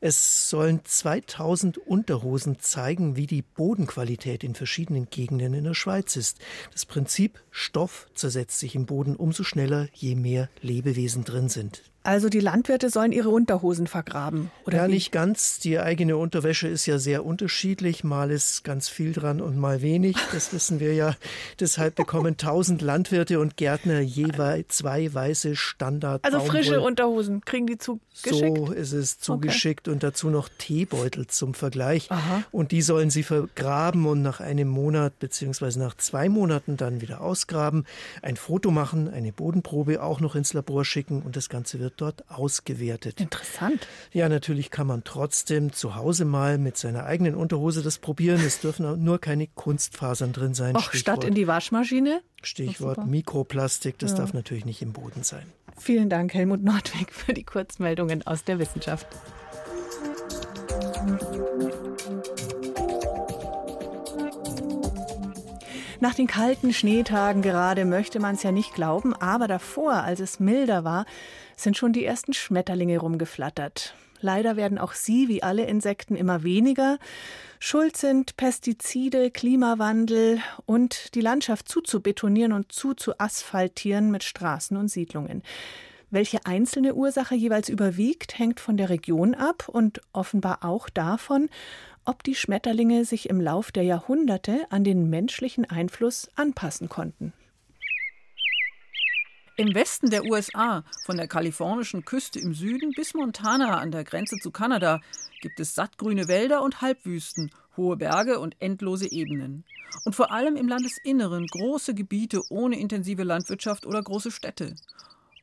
Es 0.02 0.50
sollen 0.50 0.80
2000 0.84 1.78
Unterhosen 1.78 2.58
zeigen, 2.58 3.16
wie 3.16 3.26
die 3.26 3.40
Bodenqualität 3.40 4.44
in 4.44 4.54
verschiedenen 4.54 5.08
Gegenden 5.08 5.54
in 5.54 5.64
der 5.64 5.74
Schweiz 5.74 6.16
ist. 6.16 6.36
Das 6.70 6.84
Prinzip 6.84 7.40
Stoff 7.50 8.08
zersetzt 8.14 8.58
sich 8.58 8.74
im 8.74 8.84
Boden 8.84 9.16
umso 9.16 9.42
schneller, 9.42 9.88
je 9.94 10.16
mehr 10.16 10.50
Lebewesen 10.60 11.24
drin 11.24 11.48
sind. 11.48 11.82
Also 12.04 12.28
die 12.28 12.40
Landwirte 12.40 12.88
sollen 12.88 13.12
ihre 13.12 13.28
Unterhosen 13.28 13.86
vergraben, 13.86 14.50
oder? 14.64 14.78
Ja, 14.78 14.88
wie? 14.88 14.92
nicht 14.92 15.12
ganz. 15.12 15.58
Die 15.58 15.78
eigene 15.78 16.16
Unterwäsche 16.16 16.66
ist 16.66 16.86
ja 16.86 16.98
sehr 16.98 17.26
unterschiedlich. 17.26 18.02
Mal 18.02 18.30
ist 18.30 18.64
ganz 18.64 18.88
viel 18.88 19.12
dran 19.12 19.40
und 19.40 19.58
mal 19.58 19.82
wenig. 19.82 20.16
Das 20.32 20.52
wissen 20.52 20.80
wir 20.80 20.94
ja. 20.94 21.16
Deshalb 21.60 21.96
bekommen 21.96 22.36
tausend 22.36 22.80
Landwirte 22.80 23.40
und 23.40 23.56
Gärtner 23.56 24.00
jeweils 24.00 24.68
zwei 24.68 25.12
weiße 25.12 25.56
Standard. 25.56 26.24
Also 26.24 26.40
frische 26.40 26.80
Unterhosen 26.80 27.44
kriegen 27.44 27.66
die 27.66 27.76
zugeschickt? 27.76 28.56
So 28.56 28.72
ist 28.72 28.92
es 28.92 29.18
zugeschickt 29.18 29.88
okay. 29.88 29.94
und 29.94 30.02
dazu 30.02 30.30
noch 30.30 30.48
Teebeutel 30.56 31.26
zum 31.26 31.52
Vergleich. 31.52 32.10
Aha. 32.10 32.42
Und 32.52 32.72
die 32.72 32.80
sollen 32.80 33.10
sie 33.10 33.22
vergraben 33.22 34.06
und 34.06 34.22
nach 34.22 34.40
einem 34.40 34.68
Monat 34.68 35.18
beziehungsweise 35.18 35.78
nach 35.78 35.96
zwei 35.96 36.28
Monaten 36.28 36.76
dann 36.76 37.00
wieder 37.00 37.20
ausgraben, 37.20 37.84
ein 38.22 38.36
Foto 38.36 38.70
machen, 38.70 39.08
eine 39.08 39.32
Bodenprobe 39.32 40.02
auch 40.02 40.20
noch 40.20 40.36
ins 40.36 40.54
Labor 40.54 40.84
schicken 40.84 41.22
und 41.22 41.36
das 41.36 41.48
Ganze 41.48 41.80
wird 41.80 41.87
wird 41.88 42.00
dort 42.02 42.30
ausgewertet. 42.30 43.18
Interessant. 43.18 43.86
Ja, 44.12 44.28
natürlich 44.28 44.70
kann 44.70 44.86
man 44.86 45.04
trotzdem 45.04 45.72
zu 45.72 45.94
Hause 45.94 46.26
mal 46.26 46.58
mit 46.58 46.76
seiner 46.76 47.04
eigenen 47.04 47.34
Unterhose 47.34 47.82
das 47.82 47.98
probieren. 47.98 48.40
Es 48.44 48.60
dürfen 48.60 49.02
nur 49.02 49.18
keine 49.18 49.46
Kunstfasern 49.46 50.34
drin 50.34 50.52
sein. 50.52 50.76
Auch 50.76 50.92
statt 50.92 51.24
in 51.24 51.34
die 51.34 51.46
Waschmaschine? 51.46 52.20
Stichwort 52.42 53.06
Mikroplastik, 53.06 53.98
das 53.98 54.10
ja. 54.12 54.18
darf 54.18 54.34
natürlich 54.34 54.66
nicht 54.66 54.82
im 54.82 54.92
Boden 54.92 55.22
sein. 55.22 55.46
Vielen 55.78 56.10
Dank, 56.10 56.34
Helmut 56.34 56.62
Nordwig, 56.62 57.12
für 57.12 57.32
die 57.32 57.44
Kurzmeldungen 57.44 58.26
aus 58.26 58.44
der 58.44 58.58
Wissenschaft. 58.58 59.06
Nach 66.00 66.14
den 66.14 66.28
kalten 66.28 66.72
Schneetagen 66.72 67.42
gerade 67.42 67.84
möchte 67.84 68.20
man 68.20 68.36
es 68.36 68.44
ja 68.44 68.52
nicht 68.52 68.72
glauben, 68.74 69.14
aber 69.14 69.48
davor, 69.48 69.94
als 69.94 70.20
es 70.20 70.38
milder 70.38 70.84
war, 70.84 71.06
sind 71.60 71.76
schon 71.76 71.92
die 71.92 72.04
ersten 72.04 72.32
Schmetterlinge 72.32 72.98
rumgeflattert. 72.98 73.94
Leider 74.20 74.56
werden 74.56 74.78
auch 74.78 74.92
sie, 74.92 75.28
wie 75.28 75.42
alle 75.42 75.64
Insekten, 75.64 76.16
immer 76.16 76.42
weniger. 76.42 76.98
Schuld 77.60 77.96
sind 77.96 78.36
Pestizide, 78.36 79.30
Klimawandel 79.30 80.40
und 80.66 81.14
die 81.14 81.20
Landschaft 81.20 81.68
zuzubetonieren 81.68 82.52
und 82.52 82.72
zuzuasphaltieren 82.72 84.10
mit 84.10 84.24
Straßen 84.24 84.76
und 84.76 84.88
Siedlungen. 84.88 85.42
Welche 86.10 86.46
einzelne 86.46 86.94
Ursache 86.94 87.34
jeweils 87.34 87.68
überwiegt, 87.68 88.38
hängt 88.38 88.60
von 88.60 88.76
der 88.76 88.88
Region 88.88 89.34
ab 89.34 89.68
und 89.68 90.00
offenbar 90.12 90.64
auch 90.64 90.88
davon, 90.88 91.50
ob 92.04 92.22
die 92.22 92.34
Schmetterlinge 92.34 93.04
sich 93.04 93.28
im 93.28 93.40
Lauf 93.40 93.70
der 93.70 93.82
Jahrhunderte 93.82 94.66
an 94.70 94.82
den 94.82 95.10
menschlichen 95.10 95.66
Einfluss 95.66 96.30
anpassen 96.34 96.88
konnten. 96.88 97.34
Im 99.60 99.74
Westen 99.74 100.08
der 100.10 100.24
USA, 100.24 100.84
von 101.04 101.16
der 101.16 101.26
kalifornischen 101.26 102.04
Küste 102.04 102.38
im 102.38 102.54
Süden 102.54 102.92
bis 102.94 103.12
Montana 103.12 103.78
an 103.78 103.90
der 103.90 104.04
Grenze 104.04 104.36
zu 104.36 104.52
Kanada, 104.52 105.00
gibt 105.40 105.58
es 105.58 105.74
sattgrüne 105.74 106.28
Wälder 106.28 106.62
und 106.62 106.80
Halbwüsten, 106.80 107.50
hohe 107.76 107.96
Berge 107.96 108.38
und 108.38 108.54
endlose 108.60 109.10
Ebenen. 109.10 109.64
Und 110.04 110.14
vor 110.14 110.30
allem 110.30 110.54
im 110.54 110.68
Landesinneren 110.68 111.48
große 111.48 111.94
Gebiete 111.94 112.40
ohne 112.50 112.78
intensive 112.78 113.24
Landwirtschaft 113.24 113.84
oder 113.84 114.00
große 114.00 114.30
Städte. 114.30 114.76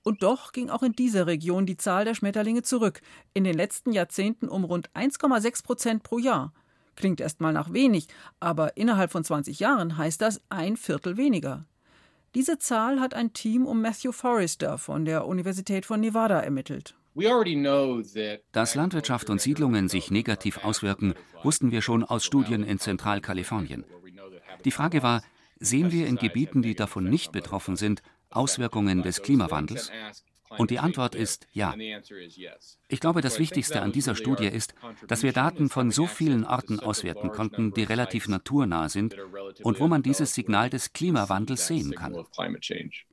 Und 0.04 0.24
doch 0.24 0.54
ging 0.54 0.70
auch 0.70 0.84
in 0.84 0.94
dieser 0.94 1.28
Region 1.28 1.66
die 1.66 1.76
Zahl 1.76 2.06
der 2.06 2.16
Schmetterlinge 2.16 2.64
zurück, 2.64 3.02
in 3.34 3.44
den 3.44 3.58
letzten 3.58 3.92
Jahrzehnten 3.92 4.48
um 4.48 4.64
rund 4.64 4.90
1,6 4.92 5.62
Prozent 5.62 6.04
pro 6.04 6.20
Jahr. 6.20 6.54
Klingt 6.96 7.20
erstmal 7.20 7.52
nach 7.52 7.74
wenig, 7.74 8.08
aber 8.40 8.78
innerhalb 8.78 9.12
von 9.12 9.26
20 9.26 9.60
Jahren 9.60 9.98
heißt 9.98 10.22
das 10.22 10.40
ein 10.48 10.78
Viertel 10.78 11.18
weniger. 11.18 11.66
Diese 12.36 12.60
Zahl 12.60 13.00
hat 13.00 13.14
ein 13.14 13.32
Team 13.32 13.66
um 13.66 13.82
Matthew 13.82 14.12
Forrester 14.12 14.78
von 14.78 15.06
der 15.06 15.26
Universität 15.26 15.86
von 15.86 16.02
Nevada 16.02 16.42
ermittelt. 16.42 16.94
Dass 18.52 18.76
Landwirtschaft 18.76 19.30
und 19.30 19.40
Siedlungen 19.40 19.88
sich 19.88 20.12
negativ 20.12 20.64
auswirken, 20.66 21.14
wussten 21.44 21.72
wir 21.72 21.82
schon 21.82 22.04
aus 22.04 22.26
Studien 22.26 22.64
in 22.64 22.78
Zentralkalifornien. 22.78 23.86
Die 24.66 24.72
Frage 24.72 25.02
war, 25.02 25.24
sehen 25.60 25.94
wir 25.94 26.08
in 26.08 26.18
Gebieten, 26.18 26.62
die 26.62 26.76
davon 26.76 27.06
nicht 27.06 27.32
betroffen 27.32 27.78
sind, 27.78 28.04
Auswirkungen 28.30 29.02
des 29.02 29.22
Klimawandels? 29.22 29.90
Und 30.58 30.72
die 30.72 30.80
Antwort 30.80 31.16
ist 31.16 31.48
ja. 31.52 31.74
Ich 32.88 33.00
glaube, 33.00 33.22
das 33.22 33.40
Wichtigste 33.40 33.82
an 33.82 33.92
dieser 33.92 34.16
Studie 34.16 34.48
ist, 34.48 34.74
dass 35.08 35.24
wir 35.24 35.34
Daten 35.34 35.70
von 35.70 35.92
so 35.92 36.08
vielen 36.08 36.46
Orten 36.46 36.80
auswerten 36.80 37.32
konnten, 37.32 37.74
die 37.74 37.84
relativ 37.84 38.28
naturnah 38.28 38.90
sind 38.90 39.16
und 39.64 39.80
wo 39.80 39.88
man 39.88 40.04
dieses 40.04 40.34
Signal 40.34 40.70
des 40.70 40.94
Klimawandels 40.94 41.68
sehen 41.68 41.94
kann. 41.96 42.16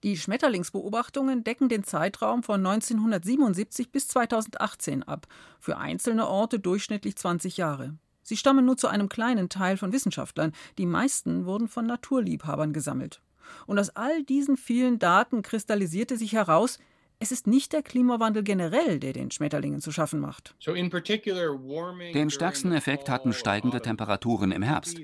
Die 0.03 0.17
Schmetterlingsbeobachtungen 0.17 1.45
decken 1.45 1.69
den 1.69 1.85
Zeitraum 1.85 2.43
von 2.43 2.65
1977 2.67 3.91
bis 3.91 4.09
2018 4.09 5.03
ab, 5.03 5.27
für 5.61 5.79
einzelne 5.79 6.27
Orte 6.29 6.59
durchschnittlich 6.59 7.17
20 7.17 7.57
Jahre. 7.57 7.97
Sie 8.23 8.37
stammen 8.37 8.65
nur 8.65 8.77
zu 8.77 8.89
einem 8.89 9.09
kleinen 9.09 9.49
Teil 9.49 9.77
von 9.77 9.93
Wissenschaftlern, 9.93 10.53
die 10.79 10.87
meisten 10.87 11.45
wurden 11.45 11.69
von 11.69 11.87
Naturliebhabern 11.87 12.73
gesammelt. 12.73 13.21
Und 13.67 13.79
aus 13.79 13.91
all 13.91 14.23
diesen 14.23 14.57
vielen 14.57 14.99
Daten 14.99 15.43
kristallisierte 15.43 16.17
sich 16.17 16.33
heraus, 16.33 16.79
es 17.23 17.31
ist 17.31 17.47
nicht 17.47 17.73
der 17.73 17.83
Klimawandel 17.85 18.43
generell, 18.43 18.99
der 18.99 19.13
den 19.13 19.31
Schmetterlingen 19.31 19.81
zu 19.81 19.93
schaffen 19.93 20.19
macht. 20.19 20.57
Den 20.67 22.31
stärksten 22.31 22.73
Effekt 22.73 23.09
hatten 23.09 23.33
steigende 23.33 23.81
Temperaturen 23.81 24.51
im 24.51 24.63
Herbst. 24.63 24.99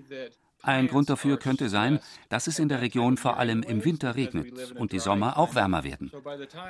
Ein 0.62 0.88
Grund 0.88 1.08
dafür 1.08 1.38
könnte 1.38 1.68
sein, 1.68 2.00
dass 2.28 2.46
es 2.46 2.58
in 2.58 2.68
der 2.68 2.80
Region 2.80 3.16
vor 3.16 3.38
allem 3.38 3.62
im 3.62 3.84
Winter 3.84 4.16
regnet 4.16 4.72
und 4.72 4.92
die 4.92 4.98
Sommer 4.98 5.38
auch 5.38 5.54
wärmer 5.54 5.84
werden. 5.84 6.10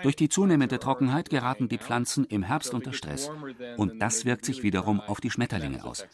Durch 0.03 0.15
die 0.15 0.29
zunehmende 0.29 0.79
Trockenheit 0.79 1.31
geraten 1.31 1.69
die 1.69 1.79
Pflanzen 1.79 2.25
im 2.27 2.43
Herbst 2.43 2.75
unter 2.75 2.93
Stress 2.93 3.31
und 3.77 4.01
das 4.03 4.25
wirkt 4.25 4.45
sich 4.45 4.63
wiederum 4.63 5.01
auf 5.01 5.21
die 5.21 5.31
Schmetterlinge 5.31 5.85
aus. 5.85 6.07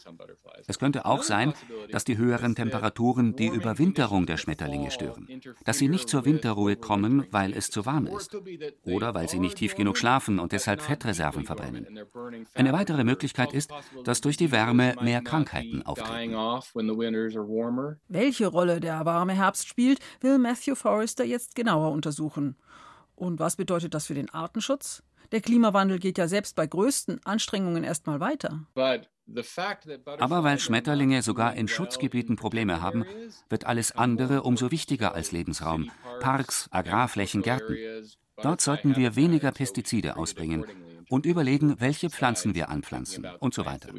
Es 0.67 0.79
könnte 0.79 1.05
auch 1.05 1.23
sein, 1.23 1.53
dass 1.91 2.05
die 2.05 2.17
höheren 2.17 2.55
Temperaturen 2.55 3.35
die 3.35 3.47
Überwinterung 3.47 4.25
der 4.25 4.37
Schmetterlinge 4.37 4.91
stören, 4.91 5.27
dass 5.65 5.77
sie 5.77 5.89
nicht 5.89 6.09
zur 6.09 6.25
Winterruhe 6.25 6.77
kommen, 6.77 7.27
weil 7.31 7.53
es 7.53 7.69
zu 7.69 7.85
warm 7.85 8.07
ist 8.07 8.35
oder 8.85 9.13
weil 9.13 9.27
sie 9.27 9.39
nicht 9.39 9.57
tief 9.57 9.75
genug 9.75 9.97
schlafen 9.97 10.39
und 10.39 10.53
deshalb 10.53 10.81
Fettreserven 10.81 11.45
verbrennen. 11.45 11.99
Eine 12.53 12.73
weitere 12.73 13.03
Möglichkeit 13.03 13.53
ist, 13.53 13.71
dass 14.03 14.21
durch 14.21 14.37
die 14.37 14.51
Wärme 14.51 14.95
mehr 15.01 15.21
Krankheiten 15.21 15.83
auftreten. 15.85 16.35
Welche 18.07 18.47
Rolle 18.47 18.79
der 18.79 19.05
warme 19.05 19.33
Herbst 19.33 19.67
spielt, 19.67 19.99
will 20.21 20.37
Matthew 20.37 20.75
Forrester 20.75 21.23
jetzt 21.23 21.55
genauer 21.55 21.91
untersuchen. 21.91 22.55
Und 23.15 23.39
was 23.39 23.55
bedeutet 23.55 23.93
das 23.93 24.07
für 24.07 24.13
den 24.13 24.29
Artenschutz? 24.29 25.03
Der 25.31 25.41
Klimawandel 25.41 25.99
geht 25.99 26.17
ja 26.17 26.27
selbst 26.27 26.55
bei 26.55 26.67
größten 26.67 27.25
Anstrengungen 27.25 27.83
erstmal 27.83 28.19
weiter. 28.19 28.65
Aber 30.19 30.43
weil 30.43 30.59
Schmetterlinge 30.59 31.21
sogar 31.23 31.55
in 31.55 31.67
Schutzgebieten 31.67 32.35
Probleme 32.35 32.81
haben, 32.81 33.05
wird 33.49 33.65
alles 33.65 33.91
andere 33.93 34.43
umso 34.43 34.69
wichtiger 34.71 35.15
als 35.15 35.31
Lebensraum. 35.31 35.89
Parks, 36.19 36.67
Agrarflächen, 36.71 37.41
Gärten. 37.41 37.75
Dort 38.41 38.61
sollten 38.61 38.95
wir 38.95 39.15
weniger 39.15 39.51
Pestizide 39.51 40.17
ausbringen 40.17 40.65
und 41.15 41.25
überlegen, 41.25 41.79
welche 41.79 42.09
Pflanzen 42.09 42.55
wir 42.55 42.67
anpflanzen 42.67 43.25
und 43.39 43.53
so 43.53 43.65
weiter. 43.65 43.93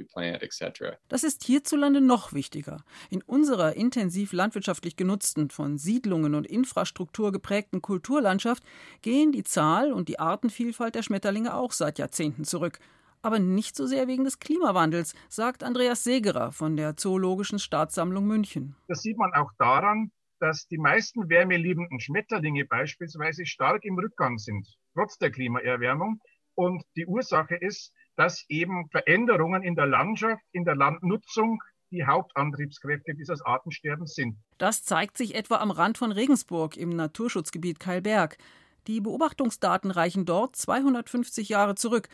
Das 1.09 1.25
ist 1.25 1.45
hierzulande 1.45 2.03
noch 2.03 2.35
wichtiger. 2.35 2.85
In 3.09 3.23
unserer 3.23 3.75
intensiv 3.75 4.35
landwirtschaftlich 4.35 4.97
genutzten, 4.97 5.49
von 5.49 5.79
Siedlungen 5.79 6.35
und 6.35 6.47
Infrastruktur 6.47 7.33
geprägten 7.33 7.81
Kulturlandschaft 7.81 8.63
gehen 9.01 9.33
die 9.33 9.45
Zahl 9.45 9.95
und 9.95 10.11
die 10.11 10.19
Artenvielfalt 10.19 10.95
der 10.95 11.03
Schmetterlinge 11.03 11.55
auch 11.55 11.73
seit 11.73 11.99
Jahrzehnten 11.99 12.45
zurück. 12.45 12.81
Aber 13.23 13.39
nicht 13.39 13.77
so 13.77 13.87
sehr 13.87 14.09
wegen 14.09 14.25
des 14.25 14.39
Klimawandels, 14.39 15.15
sagt 15.31 15.65
Andreas 15.65 16.05
Segerer 16.05 16.53
von 16.53 16.77
der 16.77 16.99
Zoologischen 16.99 17.59
Staatssammlung 17.59 18.27
München. 18.27 18.77
Das 18.89 19.01
sieht 19.01 19.17
man 19.17 19.33
auch 19.33 19.53
daran, 19.59 20.11
dass 20.39 20.67
die 20.69 20.77
meisten 20.77 21.31
wärmeliebenden 21.31 21.99
Schmetterlinge 21.99 22.67
beispielsweise 22.67 23.47
stark 23.47 23.87
im 23.87 23.99
Rückgang 23.99 24.37
sind, 24.37 24.69
trotz 24.93 25.17
der 25.17 25.31
Klimaerwärmung. 25.31 26.21
Und 26.57 26.83
die 26.97 27.07
Ursache 27.07 27.55
ist, 27.55 27.93
dass 28.17 28.45
eben 28.49 28.89
Veränderungen 28.91 29.63
in 29.63 29.77
der 29.77 29.87
Landschaft, 29.87 30.43
in 30.53 30.65
der 30.65 30.75
Landnutzung 30.75 31.63
die 31.91 32.05
Hauptantriebskräfte 32.05 33.15
dieses 33.15 33.43
Artensterbens 33.43 34.15
sind. 34.15 34.37
Das 34.59 34.83
zeigt 34.83 35.17
sich 35.17 35.35
etwa 35.37 35.57
am 35.57 35.71
Rand 35.71 35.99
von 35.99 36.11
Regensburg 36.11 36.77
im 36.77 36.91
Naturschutzgebiet 36.91 37.79
Keilberg. 37.79 38.39
Die 38.87 39.01
Beobachtungsdaten 39.01 39.91
reichen 39.91 40.25
dort 40.25 40.57
250 40.57 41.49
Jahre 41.49 41.75
zurück. 41.75 42.09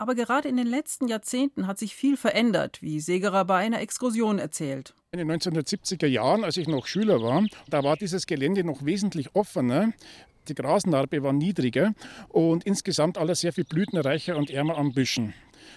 Aber 0.00 0.14
gerade 0.14 0.48
in 0.48 0.56
den 0.56 0.68
letzten 0.68 1.08
Jahrzehnten 1.08 1.66
hat 1.66 1.78
sich 1.78 1.96
viel 1.96 2.16
verändert, 2.16 2.80
wie 2.82 3.00
Segerer 3.00 3.44
bei 3.44 3.56
einer 3.56 3.80
Exkursion 3.80 4.38
erzählt. 4.38 4.94
In 5.10 5.18
den 5.18 5.30
1970er 5.30 6.06
Jahren, 6.06 6.44
als 6.44 6.56
ich 6.56 6.68
noch 6.68 6.86
Schüler 6.86 7.20
war, 7.20 7.44
da 7.68 7.82
war 7.82 7.96
dieses 7.96 8.26
Gelände 8.26 8.62
noch 8.62 8.84
wesentlich 8.84 9.34
offener. 9.34 9.92
Die 10.48 10.54
Grasnarbe 10.54 11.22
war 11.22 11.32
niedriger 11.32 11.94
und 12.28 12.64
insgesamt 12.64 13.18
alles 13.18 13.40
sehr 13.40 13.52
viel 13.52 13.64
blütenreicher 13.64 14.36
und 14.36 14.50
ärmer 14.50 14.78
an 14.78 14.92
Büschen. 14.92 15.34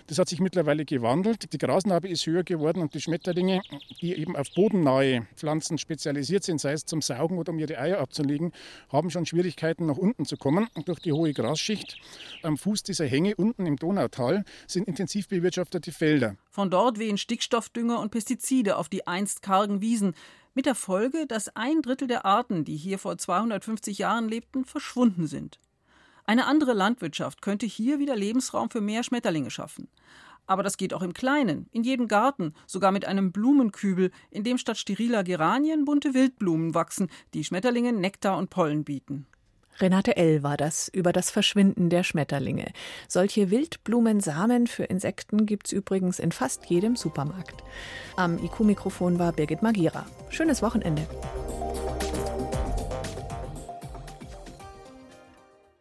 Das 0.07 0.17
hat 0.17 0.29
sich 0.29 0.39
mittlerweile 0.39 0.85
gewandelt. 0.85 1.53
Die 1.53 1.57
Grasnarbe 1.57 2.07
ist 2.07 2.25
höher 2.25 2.43
geworden 2.43 2.81
und 2.81 2.93
die 2.93 3.01
Schmetterlinge, 3.01 3.61
die 4.01 4.15
eben 4.15 4.35
auf 4.35 4.47
bodennahe 4.55 5.27
Pflanzen 5.35 5.77
spezialisiert 5.77 6.43
sind, 6.43 6.59
sei 6.59 6.73
es 6.73 6.85
zum 6.85 7.01
Saugen 7.01 7.37
oder 7.37 7.51
um 7.51 7.59
ihre 7.59 7.77
Eier 7.77 7.99
abzulegen, 7.99 8.51
haben 8.89 9.09
schon 9.09 9.25
Schwierigkeiten 9.25 9.85
nach 9.85 9.97
unten 9.97 10.25
zu 10.25 10.37
kommen. 10.37 10.67
durch 10.85 10.99
die 10.99 11.11
hohe 11.11 11.33
Grasschicht 11.33 11.97
am 12.43 12.57
Fuß 12.57 12.83
dieser 12.83 13.05
Hänge 13.05 13.35
unten 13.35 13.65
im 13.65 13.75
Donautal 13.77 14.43
sind 14.67 14.87
intensiv 14.87 15.27
bewirtschaftete 15.27 15.91
Felder. 15.91 16.35
Von 16.49 16.69
dort 16.69 16.99
wehen 16.99 17.17
Stickstoffdünger 17.17 17.99
und 17.99 18.11
Pestizide 18.11 18.77
auf 18.77 18.89
die 18.89 19.07
einst 19.07 19.41
kargen 19.41 19.81
Wiesen. 19.81 20.15
Mit 20.53 20.65
der 20.65 20.75
Folge, 20.75 21.27
dass 21.27 21.55
ein 21.55 21.81
Drittel 21.81 22.09
der 22.09 22.25
Arten, 22.25 22.65
die 22.65 22.75
hier 22.75 22.99
vor 22.99 23.17
250 23.17 23.97
Jahren 23.99 24.27
lebten, 24.27 24.65
verschwunden 24.65 25.25
sind. 25.25 25.61
Eine 26.25 26.45
andere 26.45 26.73
Landwirtschaft 26.73 27.41
könnte 27.41 27.65
hier 27.65 27.99
wieder 27.99 28.17
Lebensraum 28.17 28.69
für 28.69 28.81
mehr 28.81 29.03
Schmetterlinge 29.03 29.49
schaffen. 29.49 29.87
Aber 30.47 30.61
das 30.61 30.75
geht 30.75 30.93
auch 30.93 31.03
im 31.03 31.13
Kleinen, 31.13 31.67
in 31.71 31.83
jedem 31.83 32.09
Garten, 32.09 32.53
sogar 32.67 32.91
mit 32.91 33.05
einem 33.05 33.31
Blumenkübel, 33.31 34.11
in 34.29 34.43
dem 34.43 34.57
statt 34.57 34.77
steriler 34.77 35.23
Geranien 35.23 35.85
bunte 35.85 36.13
Wildblumen 36.13 36.73
wachsen, 36.73 37.09
die 37.33 37.45
Schmetterlingen 37.45 38.01
Nektar 38.01 38.37
und 38.37 38.49
Pollen 38.49 38.83
bieten. 38.83 39.27
Renate 39.79 40.17
L. 40.17 40.43
war 40.43 40.57
das 40.57 40.87
über 40.89 41.11
das 41.11 41.31
Verschwinden 41.31 41.89
der 41.89 42.03
Schmetterlinge. 42.03 42.71
Solche 43.07 43.49
Wildblumensamen 43.49 44.67
für 44.67 44.83
Insekten 44.83 45.45
gibt 45.45 45.67
es 45.67 45.73
übrigens 45.73 46.19
in 46.19 46.31
fast 46.31 46.65
jedem 46.65 46.95
Supermarkt. 46.95 47.63
Am 48.15 48.37
IQ-Mikrofon 48.37 49.19
war 49.19 49.31
Birgit 49.31 49.61
Magira. 49.61 50.05
Schönes 50.29 50.61
Wochenende. 50.61 51.07